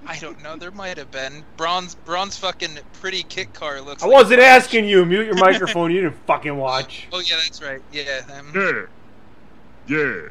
[0.05, 0.55] I don't know.
[0.55, 1.43] There might have been.
[1.57, 1.95] bronze.
[1.95, 4.03] Braun's fucking pretty kit car looks.
[4.03, 5.03] I like wasn't asking you.
[5.05, 5.91] Mute your microphone.
[5.91, 7.07] You didn't fucking watch.
[7.11, 7.81] Oh yeah, that's right.
[7.91, 8.21] Yeah.
[8.37, 8.85] Um, Yeah.
[9.87, 10.29] Yeah.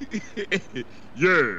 [1.16, 1.52] yeah.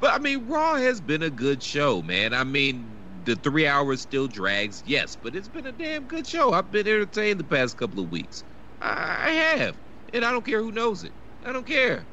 [0.00, 2.32] but I mean, Raw has been a good show, man.
[2.34, 2.84] I mean,
[3.24, 6.52] the three hours still drags, yes, but it's been a damn good show.
[6.52, 8.44] I've been entertained the past couple of weeks.
[8.80, 8.88] I
[9.28, 9.76] I have.
[10.12, 11.12] And I don't care who knows it.
[11.44, 12.04] I don't care.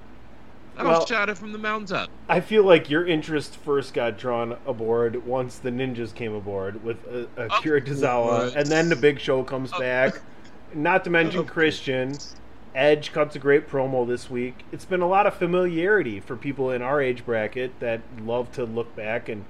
[0.78, 2.10] I Well- was shot it from the mountaintop.
[2.30, 6.98] I feel like your interest first got drawn aboard once the ninjas came aboard with
[7.08, 8.54] uh, Akira Tozawa, course.
[8.56, 10.20] and then the Big Show comes back.
[10.74, 12.18] Not to mention Christian.
[12.76, 14.64] Edge cuts a great promo this week.
[14.72, 18.66] It's been a lot of familiarity for people in our age bracket that love to
[18.66, 19.46] look back and,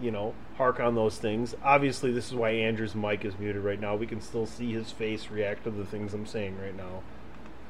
[0.00, 1.54] you know, hark on those things.
[1.62, 3.96] Obviously, this is why Andrew's mic is muted right now.
[3.96, 7.02] We can still see his face react to the things I'm saying right now.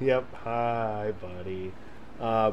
[0.00, 0.32] Yep.
[0.44, 1.72] Hi, buddy.
[2.20, 2.52] Uh,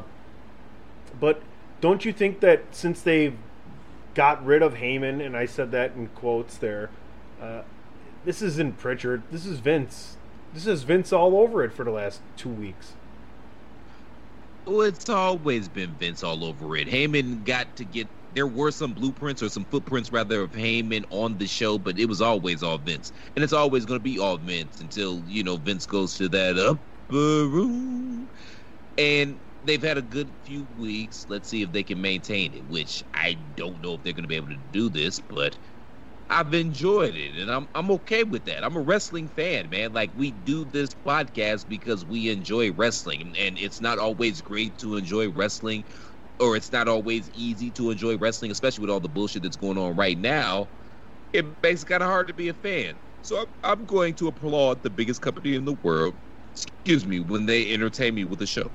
[1.20, 1.42] but
[1.80, 3.36] don't you think that since they've
[4.14, 6.90] got rid of Heyman, and I said that in quotes there,
[7.40, 7.62] uh,
[8.24, 9.22] this isn't Prichard.
[9.30, 10.16] This is Vince.
[10.52, 12.96] This is Vince all over it for the last two weeks.
[14.66, 16.88] Well, it's always been Vince all over it.
[16.88, 18.08] Heyman got to get.
[18.30, 22.06] There were some blueprints or some footprints, rather, of Heyman on the show, but it
[22.06, 25.56] was always all Vince, and it's always going to be all Vince until you know
[25.56, 26.80] Vince goes to that upper
[27.10, 28.28] room.
[28.98, 31.26] And they've had a good few weeks.
[31.28, 32.66] Let's see if they can maintain it.
[32.66, 35.58] Which I don't know if they're going to be able to do this, but
[36.32, 38.64] I've enjoyed it, and I'm I'm okay with that.
[38.64, 39.92] I'm a wrestling fan, man.
[39.92, 44.96] Like we do this podcast because we enjoy wrestling, and it's not always great to
[44.96, 45.84] enjoy wrestling,
[46.40, 49.78] or it's not always easy to enjoy wrestling, especially with all the bullshit that's going
[49.78, 50.70] on right now.
[51.32, 52.98] It makes it kind of hard to be a fan.
[53.22, 56.16] So I'm, I'm going to applaud the biggest company in the world.
[56.54, 58.72] Excuse me when they entertain me with a show.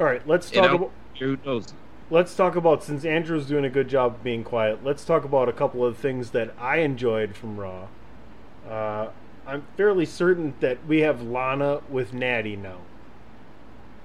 [0.00, 0.94] All right, let's talk about.
[1.18, 1.74] who knows.
[2.10, 4.82] Let's talk about since Andrew's doing a good job of being quiet.
[4.82, 7.88] Let's talk about a couple of things that I enjoyed from Raw.
[8.68, 9.08] Uh,
[9.46, 12.78] I'm fairly certain that we have Lana with Natty now.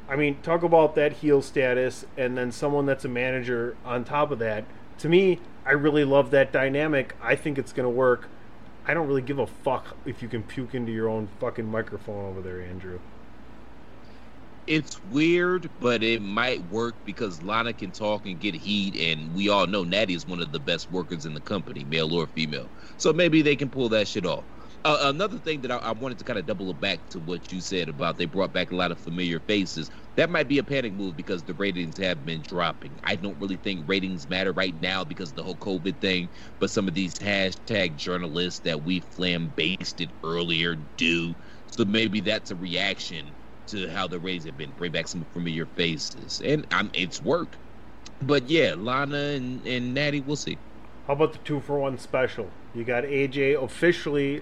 [0.09, 4.31] I mean, talk about that heel status, and then someone that's a manager on top
[4.31, 4.65] of that
[4.99, 7.15] to me, I really love that dynamic.
[7.21, 8.29] I think it's going to work.
[8.85, 12.25] I don't really give a fuck if you can puke into your own fucking microphone
[12.25, 12.99] over there, Andrew.
[14.65, 19.49] It's weird, but it might work because Lana can talk and get heat, and we
[19.49, 22.71] all know Natty is one of the best workers in the company, male or female.
[22.97, 24.45] So maybe they can pull that shit off.
[24.85, 27.59] Uh, another thing that I, I wanted to kind of double back to what you
[27.61, 29.89] said about they brought back a lot of familiar faces.
[30.15, 32.97] That might be a panic move because the ratings have been dropping.
[33.03, 36.29] I don't really think ratings matter right now because of the whole COVID thing,
[36.59, 41.35] but some of these hashtag journalists that we flambasted earlier do.
[41.67, 43.35] So maybe that's a reaction
[43.67, 44.71] to how the Rays have been.
[44.77, 47.55] Bring back some familiar faces, and I'm, it's worked.
[48.21, 50.57] But yeah, Lana and, and Natty, we'll see.
[51.07, 52.49] How about the two for one special?
[52.73, 54.41] You got AJ officially,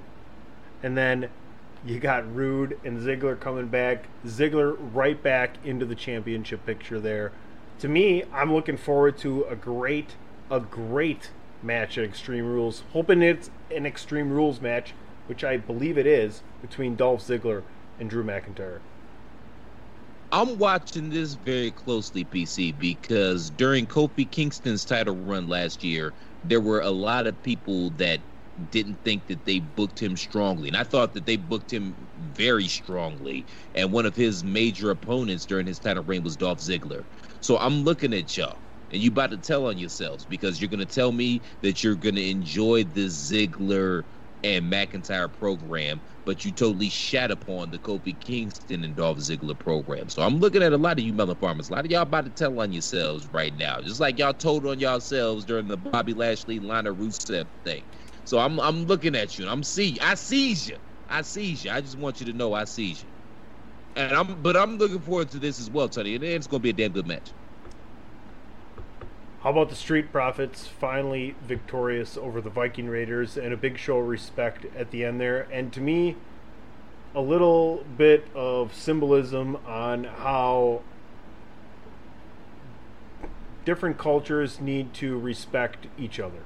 [0.84, 1.30] and then
[1.85, 4.06] you got Roode and Ziggler coming back.
[4.26, 7.31] Ziggler right back into the championship picture there.
[7.80, 10.15] To me, I'm looking forward to a great,
[10.52, 11.31] a great
[11.64, 12.84] match at Extreme Rules.
[12.93, 14.93] Hoping it's an Extreme Rules match,
[15.26, 17.64] which I believe it is, between Dolph Ziggler
[17.99, 18.80] and Drew McIntyre.
[20.32, 26.62] I'm watching this very closely, PC, because during Kofi Kingston's title run last year, there
[26.62, 28.22] were a lot of people that
[28.70, 30.68] didn't think that they booked him strongly.
[30.70, 33.48] And I thought that they booked him very strongly.
[33.76, 37.06] And one of his major opponents during his title reign was Dolph Ziggler.
[37.41, 38.64] So I'm looking at y'all.
[38.91, 41.95] And you about to tell on yourselves because you're going to tell me that you're
[41.95, 44.03] going to enjoy the Ziggler
[44.43, 50.09] and McIntyre program, but you totally shat upon the Kofi Kingston and Dolph Ziggler program.
[50.09, 51.69] So I'm looking at a lot of you melon farmers.
[51.69, 54.65] A lot of y'all about to tell on yourselves right now, just like y'all told
[54.68, 57.85] on yourselves during the Bobby Lashley, Lana Rusev thing.
[58.26, 60.77] So I'm I'm looking at you and I'm see I sees you.
[61.09, 61.72] I sees you.
[61.72, 63.09] I just want you to know I sees you.
[63.95, 66.15] And I'm but I'm looking forward to this as well, Tony.
[66.15, 67.34] And it's gonna be a damn good match.
[69.41, 73.97] How about the Street Profits finally victorious over the Viking Raiders and a big show
[73.97, 75.47] of respect at the end there?
[75.51, 76.15] And to me,
[77.15, 80.84] a little bit of symbolism on how
[83.65, 86.43] different cultures need to respect each other.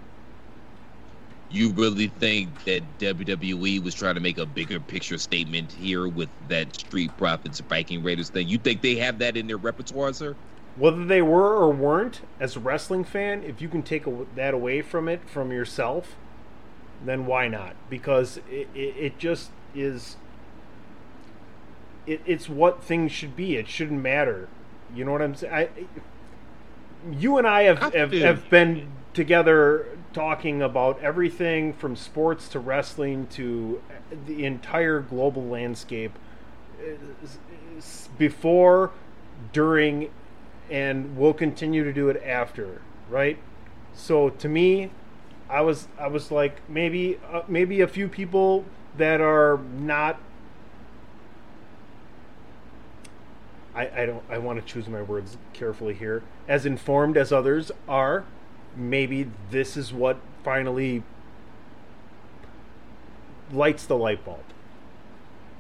[1.52, 6.30] You really think that WWE was trying to make a bigger picture statement here with
[6.48, 8.48] that Street Profits Viking Raiders thing?
[8.48, 10.34] You think they have that in their repertoire, sir?
[10.76, 14.54] Whether they were or weren't, as a wrestling fan, if you can take a, that
[14.54, 16.16] away from it, from yourself,
[17.04, 17.76] then why not?
[17.90, 20.18] Because it, it, it just is.
[22.06, 23.56] It, it's what things should be.
[23.56, 24.50] It shouldn't matter.
[24.94, 25.54] You know what I'm saying?
[25.54, 25.70] I,
[27.12, 33.28] you and I have, have, have been together talking about everything from sports to wrestling
[33.28, 33.82] to
[34.26, 36.18] the entire global landscape
[36.80, 36.94] uh,
[38.18, 38.92] before,
[39.52, 40.10] during,
[40.70, 43.38] and we'll continue to do it after, right?
[43.94, 44.92] So to me,
[45.50, 48.66] I was I was like maybe uh, maybe a few people
[48.98, 50.20] that are not
[53.76, 56.24] I, I don't I want to choose my words carefully here.
[56.48, 58.26] As informed as others are,
[58.76, 61.04] maybe this is what finally
[63.52, 64.44] lights the light bulb.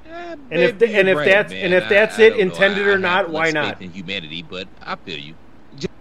[0.05, 1.65] And if Maybe and if right, that's man.
[1.65, 3.81] and if that's I it, don't intended I- I or not, why not?
[3.81, 5.35] in humanity, but I feel you.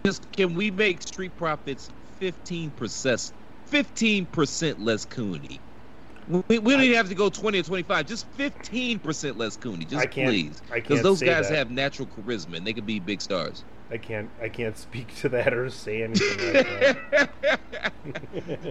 [0.04, 1.90] Just can we make Street Profits
[2.20, 3.32] fifteen percent,
[3.66, 5.58] fifteen percent less coony?
[6.28, 8.06] We, we don't even have to go twenty or twenty-five.
[8.06, 9.88] Just fifteen percent less coony.
[9.88, 11.56] Just I can't- please, because those guys that.
[11.56, 13.64] have natural charisma and they could be big stars.
[13.90, 17.30] I can't I can't speak to that or say anything like that.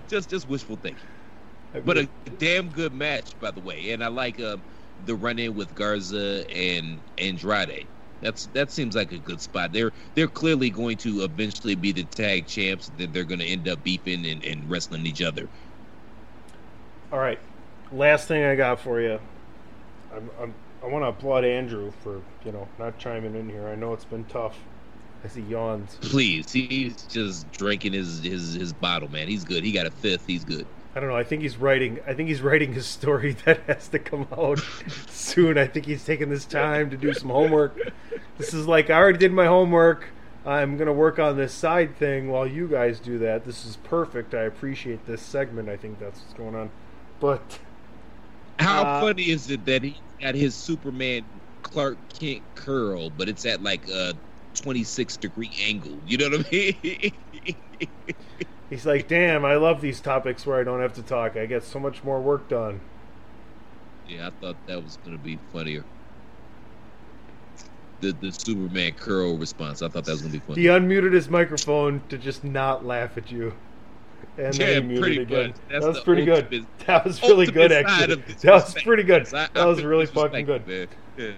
[0.07, 1.03] just just wishful thinking.
[1.85, 2.07] But a
[2.37, 3.93] damn good match, by the way.
[3.93, 4.61] And I like um,
[5.05, 7.87] the run in with Garza and Andrade.
[8.21, 9.73] That's that seems like a good spot.
[9.73, 12.89] They're they're clearly going to eventually be the tag champs.
[12.97, 15.49] That they're going to end up beefing and, and wrestling each other.
[17.11, 17.39] All right,
[17.91, 19.19] last thing I got for you.
[20.15, 23.67] I'm, I'm, I want to applaud Andrew for you know not chiming in here.
[23.67, 24.57] I know it's been tough.
[25.23, 25.97] As he yawns.
[26.01, 29.27] Please, he's just drinking his his his bottle, man.
[29.29, 29.63] He's good.
[29.63, 30.25] He got a fifth.
[30.27, 30.67] He's good.
[30.95, 31.15] I don't know.
[31.15, 31.99] I think he's writing.
[32.05, 34.59] I think he's writing his story that has to come out
[35.09, 35.57] soon.
[35.57, 37.77] I think he's taking this time to do some homework.
[38.37, 40.05] This is like I already did my homework.
[40.45, 43.45] I'm gonna work on this side thing while you guys do that.
[43.45, 44.33] This is perfect.
[44.35, 45.69] I appreciate this segment.
[45.69, 46.69] I think that's what's going on.
[47.19, 47.59] But
[48.59, 51.23] How Uh, funny is it that he got his Superman
[51.63, 54.13] Clark Kent curl, but it's at like a
[54.55, 55.97] 26 degree angle?
[56.05, 57.13] You know what I mean?
[58.73, 61.37] he's like, "Damn, I love these topics where I don't have to talk.
[61.37, 62.81] I get so much more work done."
[64.07, 65.83] yeah, I thought that was gonna be funnier.
[68.01, 69.81] the, the Superman curl response.
[69.81, 70.55] I thought that was gonna be fun.
[70.57, 73.53] He unmuted his microphone to just not laugh at you.
[74.37, 75.53] And Yeah, then he muted again.
[75.69, 76.65] That's that was pretty good.
[76.85, 78.15] That was really good, actually.
[78.41, 79.33] That was pretty good.
[79.33, 80.89] I- I That was really fucking good.
[81.17, 81.31] Yeah.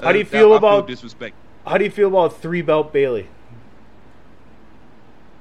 [0.00, 1.36] How do you feel about disrespect?
[1.66, 3.28] How do you feel about three belt Bayley?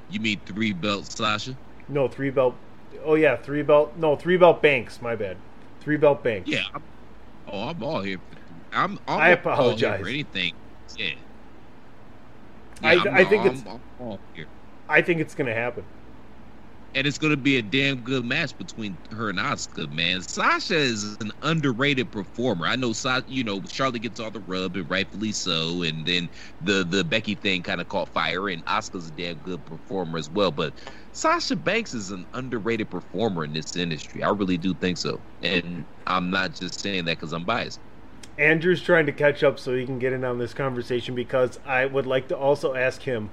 [0.09, 1.55] You mean three belt Sasha?
[1.89, 2.55] No, three belt.
[3.03, 3.93] Oh yeah, three belt.
[3.97, 5.01] No, three belt Banks.
[5.01, 5.37] My bad.
[5.81, 6.49] Three belt Banks.
[6.49, 6.63] Yeah.
[6.73, 6.83] I'm,
[7.51, 8.17] oh, I'm all here.
[8.17, 8.99] For, I'm.
[9.07, 10.01] I'm I apologize.
[10.01, 10.53] for anything.
[10.97, 11.09] Yeah.
[12.83, 14.45] I- Yeah, I'm I think it's- I'm, I'm all here.
[14.89, 15.83] I think it's gonna happen.
[16.93, 19.89] And it's going to be a damn good match between her and Asuka.
[19.91, 20.21] man.
[20.23, 22.65] Sasha is an underrated performer.
[22.65, 25.83] I know, Sa- you know, Charlotte gets all the rub, and rightfully so.
[25.83, 29.63] And then the the Becky thing kind of caught fire, and Asuka's a damn good
[29.65, 30.51] performer as well.
[30.51, 30.79] But
[31.11, 34.23] Sasha Banks is an underrated performer in this industry.
[34.23, 37.79] I really do think so, and I'm not just saying that because I'm biased.
[38.37, 41.85] Andrew's trying to catch up so he can get in on this conversation because I
[41.85, 43.31] would like to also ask him.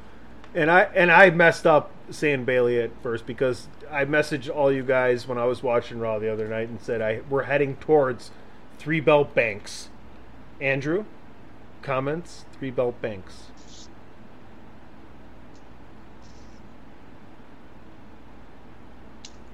[0.55, 4.83] And I and I messed up saying Bayley at first because I messaged all you
[4.83, 8.31] guys when I was watching Raw the other night and said I we're heading towards
[8.79, 9.89] three belt banks.
[10.61, 11.05] Andrew,
[11.83, 13.49] comments three belt banks.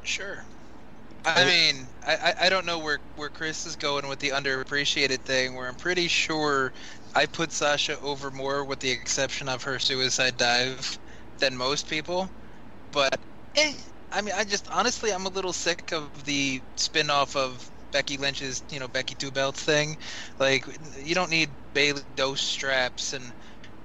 [0.03, 0.45] Sure.
[1.25, 5.21] I mean, I, I- I don't know where, where Chris is going with the underappreciated
[5.21, 6.73] thing, where I'm pretty sure
[7.15, 10.99] I put Sasha over more with the exception of her suicide dive
[11.39, 12.31] than most people.
[12.93, 13.19] But,
[13.57, 13.75] eh,
[14.13, 18.17] I mean, I just, honestly, I'm a little sick of the spin off of Becky
[18.17, 19.97] Lynch's, you know, Becky Two Belts thing.
[20.39, 20.65] Like,
[21.03, 23.33] you don't need Bayley dose straps and.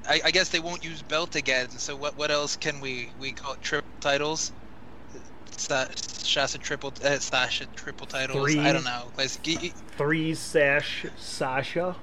[0.08, 1.68] I, I guess they won't use belt again.
[1.72, 2.16] So what?
[2.16, 3.62] What else can we we call it?
[3.62, 4.52] Triple titles?
[5.58, 8.54] Sa- Sasha triple uh, Sasha triple titles.
[8.54, 8.60] Three.
[8.60, 9.12] I don't know.
[9.18, 9.32] Like,
[9.98, 11.96] Three sash Sasha.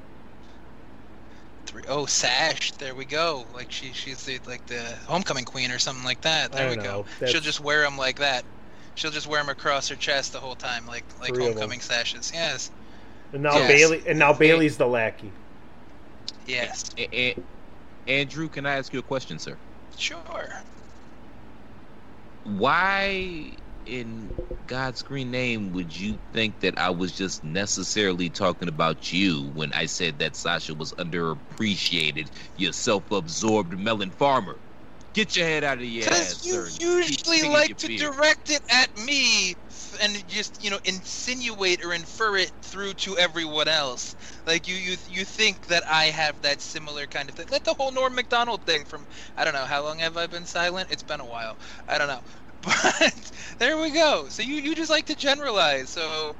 [1.72, 2.72] Three, oh, Sash.
[2.72, 3.46] There we go.
[3.54, 6.52] Like she she's the, like the homecoming queen or something like that.
[6.52, 7.06] There we don't go.
[7.20, 7.26] know.
[7.26, 8.44] She'll just wear them like that.
[8.94, 12.30] She'll just wear them across her chest the whole time, like like Three homecoming sashes.
[12.34, 12.70] Yes.
[13.32, 13.68] And now Yes.
[13.68, 15.32] Bayley and now Bayley's the lackey.
[16.46, 16.90] Yes.
[16.98, 17.36] A- a-
[18.06, 19.56] Andrew, can I ask you a question, sir?
[19.96, 20.18] Sure.
[22.44, 23.52] why
[23.86, 24.32] in
[24.66, 29.72] God's green name would you think that I was just necessarily talking about you when
[29.72, 34.60] I said that Sasha was underappreciated, you self-absorbed melon farmer?
[35.14, 36.68] Get your head out of your ass, Because you sir.
[36.80, 37.98] Usually like to beer.
[37.98, 39.56] direct it at me
[40.00, 44.14] and just you know insinuate or infer it through to everyone else.
[44.46, 47.74] Like you you you think that I have that similar kind of thing, like the
[47.74, 49.06] whole Norm Macdonald thing from
[49.36, 50.90] I don't know how long have I been silent?
[50.90, 51.58] It's been a while.
[51.88, 52.22] I don't know,
[52.64, 54.28] but there we go.
[54.28, 55.90] So you you just like to generalize.
[55.90, 56.36] So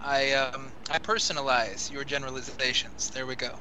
[0.00, 3.10] I um I personalize your generalizations.
[3.10, 3.60] There we go.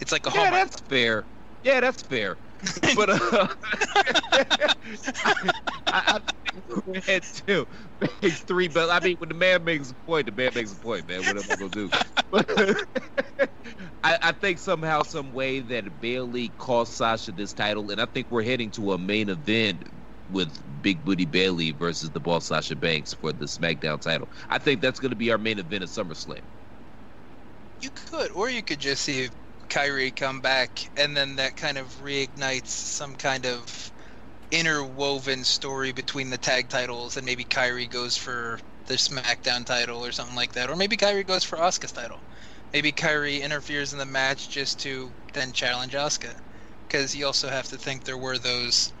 [0.00, 1.28] It's like a Yeah, that's fair.
[1.62, 2.38] Yeah, that's fair.
[2.96, 3.48] but uh,
[5.24, 5.40] I,
[5.92, 6.20] I
[6.52, 7.66] think we had two,
[8.22, 8.68] makes three.
[8.68, 11.24] But I mean, when the man makes a point, the man makes a point, man.
[11.24, 11.90] What am I gonna do?
[12.30, 12.48] But
[14.02, 18.28] I, I think somehow, some way that Bayley cost Sasha this title, and I think
[18.30, 19.84] we're heading to a main event
[20.28, 24.28] with Big Booty Bayley versus the boss Sasha Banks for the SmackDown title.
[24.48, 26.40] I think that's going to be our main event at SummerSlam.
[27.80, 29.28] You could, or you could just see
[29.68, 33.92] Kairi come back, and then that kind of reignites some kind of
[34.50, 40.12] interwoven story between the tag titles, and maybe Kairi goes for the SmackDown title or
[40.12, 42.24] something like that, or maybe Kairi goes for Asuka's title.
[42.72, 46.34] Maybe Kairi interferes in the match just to then challenge Asuka,
[46.88, 48.94] because you also have to think there were those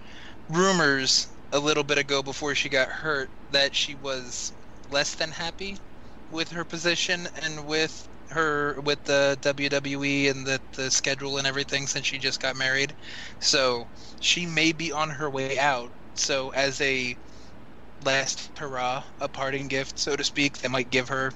[0.48, 4.52] rumors a little bit ago before she got hurt that she was
[4.88, 5.78] less than happy
[6.30, 11.86] with her position and with her with the WWE and the the schedule and everything
[11.86, 12.94] since she just got married.
[13.40, 15.92] So she may be on her way out.
[16.14, 17.18] So as a
[18.04, 21.32] last hurrah, a parting gift, so to speak, they might give her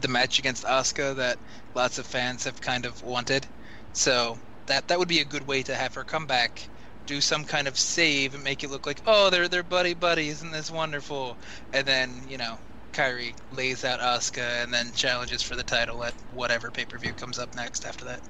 [0.00, 1.38] the match against Asuka that
[1.74, 3.50] lots of fans have kind of wanted.
[3.92, 6.70] So that that would be a good way to have her come back,
[7.06, 10.28] do some kind of save and make it look like, oh, they're they're buddy buddy,
[10.28, 11.40] isn't this wonderful?
[11.72, 12.58] And then you know,
[12.92, 17.14] Kairi lays out Asuka and then challenges for the title at whatever pay per view
[17.14, 18.20] comes up next after that.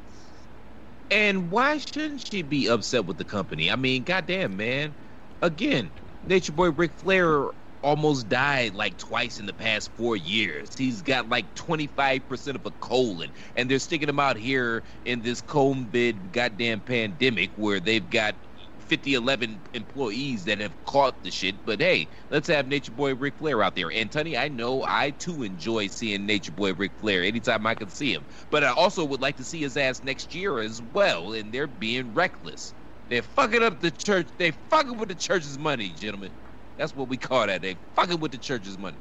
[1.10, 3.70] And why shouldn't she be upset with the company?
[3.70, 4.96] I mean, goddamn, man.
[5.42, 5.92] Again,
[6.22, 7.50] Nature Boy Ric Flair
[7.82, 10.70] almost died like twice in the past four years.
[10.76, 15.42] He's got like 25% of a colon, and they're sticking him out here in this
[15.42, 18.36] COVID goddamn pandemic where they've got
[18.92, 21.64] 50, 11 employees that have caught the shit.
[21.64, 23.90] But hey, let's have Nature Boy Ric Flair out there.
[23.90, 27.88] And Tony, I know I too enjoy seeing Nature Boy Ric Flair anytime I can
[27.88, 28.26] see him.
[28.50, 31.32] But I also would like to see his ass next year as well.
[31.32, 32.74] And they're being reckless.
[33.08, 34.28] They're fucking up the church.
[34.36, 36.34] They fucking with the church's money, gentlemen.
[36.76, 37.62] That's what we call that.
[37.62, 38.98] They fucking with the church's money.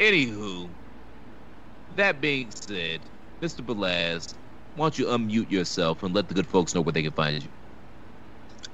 [0.00, 0.74] Anywho,
[1.90, 3.08] that being said,
[3.40, 3.64] Mr.
[3.64, 4.34] Belaz,
[4.74, 7.42] why don't you unmute yourself and let the good folks know where they can find
[7.42, 7.48] you?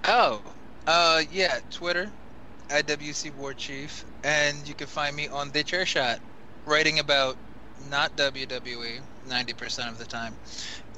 [0.05, 0.41] Oh,
[0.87, 2.11] uh, yeah, Twitter,
[2.71, 6.21] IWC WC War Chief, and you can find me on The Chair Shot,
[6.65, 7.37] writing about
[7.91, 10.35] not WWE 90% of the time.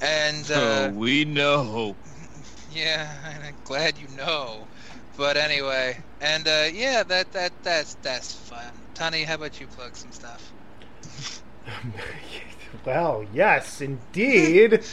[0.01, 1.95] And, uh, oh, we know.
[2.71, 4.67] yeah, I'm glad you know.
[5.17, 8.71] But anyway, and, uh, yeah, that, that, that's, that's fun.
[8.93, 10.53] Tony, how about you plug some stuff?
[12.85, 14.83] Well, yes, indeed.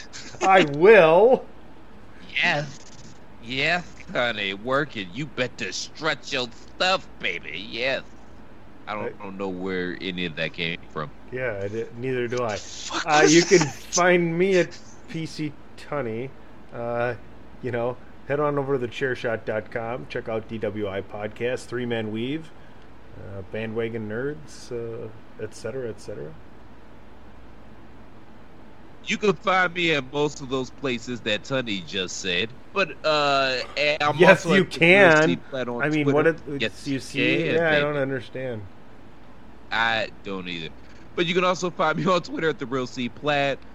[0.41, 1.45] I will.
[2.41, 2.79] Yes.
[3.43, 5.09] Yes, honey, working.
[5.13, 7.65] You better stretch your stuff, baby.
[7.69, 8.03] Yes.
[8.87, 11.09] I don't, I don't know where any of that came from.
[11.31, 11.67] Yeah,
[11.97, 12.57] neither do I.
[13.05, 14.77] Uh, you can find me at
[15.09, 16.29] PC Tunney.
[16.73, 17.15] Uh,
[17.61, 17.97] you know,
[18.27, 20.07] head on over to thechairshot.com.
[20.09, 22.49] Check out DWI Podcast, Three Man Weave,
[23.17, 25.07] uh, Bandwagon Nerds, uh,
[25.41, 25.53] etc.
[25.53, 26.33] cetera, et cetera.
[29.09, 32.53] You can find me at most of those places that Tunney just said.
[32.73, 33.61] But uh
[33.99, 35.11] I'm yes, also you at the Real can.
[35.11, 36.13] Steve Platt on I mean, Twitter.
[36.13, 37.43] what it, Yes, you see?
[37.43, 38.69] can, yeah, I don't understand.
[39.71, 40.69] I don't either.
[41.15, 43.65] But you can also find me on Twitter at the Real C Platt.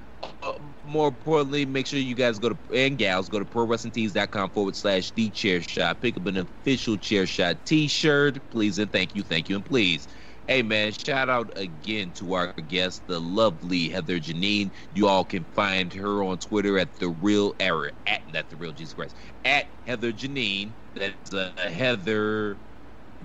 [0.42, 0.52] Uh,
[0.84, 5.10] more importantly, make sure you guys go to and gals go to prowrestlingtees.com forward slash
[5.12, 6.00] the chair shot.
[6.00, 10.08] Pick up an official chair shot t-shirt, please and thank you, thank you and please.
[10.46, 14.72] Hey man, shout out again to our guest, the lovely Heather Janine.
[14.90, 18.72] You all can find her on Twitter at the real error at not the real
[18.72, 20.76] Jesus Christ at Heather Janine.
[20.94, 22.60] That's uh, Heather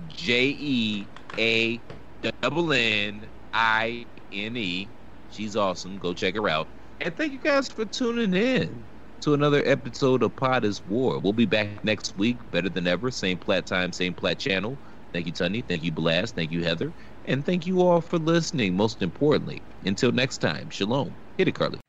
[0.06, 1.84] J E A
[2.42, 4.94] double N I N E.
[5.28, 5.98] She's awesome.
[5.98, 6.70] Go check her out.
[7.00, 8.88] And thank you guys for tuning in
[9.22, 11.20] to another episode of Pod is War.
[11.20, 13.10] We'll be back next week, better than ever.
[13.10, 14.80] Same plat time, same plat channel.
[15.12, 15.62] Thank you, Tony.
[15.62, 16.34] Thank you, Blast.
[16.34, 16.94] Thank you, Heather.
[17.24, 19.64] And thank you all for listening, most importantly.
[19.84, 21.16] Until next time, shalom.
[21.36, 21.80] Hit it, Carly.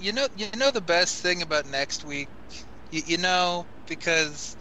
[0.00, 2.30] You know, you know the best thing about next week,
[2.90, 4.56] you, you know, because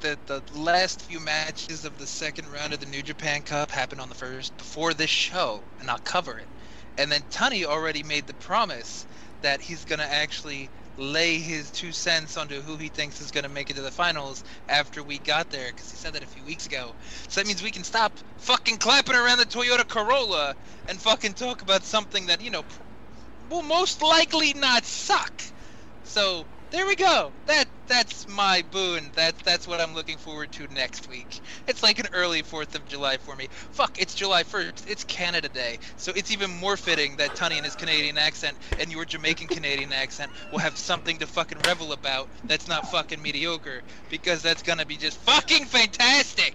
[0.00, 4.00] the the last few matches of the second round of the New Japan Cup happened
[4.00, 6.50] on the first before this show, and I'll cover it.
[6.98, 9.06] And then Tunney already made the promise
[9.42, 13.70] that he's gonna actually lay his two cents onto who he thinks is gonna make
[13.70, 16.66] it to the finals after we got there, because he said that a few weeks
[16.66, 16.94] ago.
[17.28, 20.54] So that means we can stop fucking clapping around the Toyota Corolla
[20.86, 22.64] and fucking talk about something that you know
[23.52, 25.42] will most likely not suck.
[26.04, 27.32] So there we go.
[27.46, 29.10] That that's my boon.
[29.14, 31.40] That that's what I'm looking forward to next week.
[31.68, 33.48] It's like an early Fourth of July for me.
[33.72, 34.88] Fuck, it's July 1st.
[34.88, 38.90] It's Canada Day, so it's even more fitting that Tunney and his Canadian accent and
[38.90, 42.28] your Jamaican Canadian accent will have something to fucking revel about.
[42.44, 46.54] That's not fucking mediocre because that's gonna be just fucking fantastic.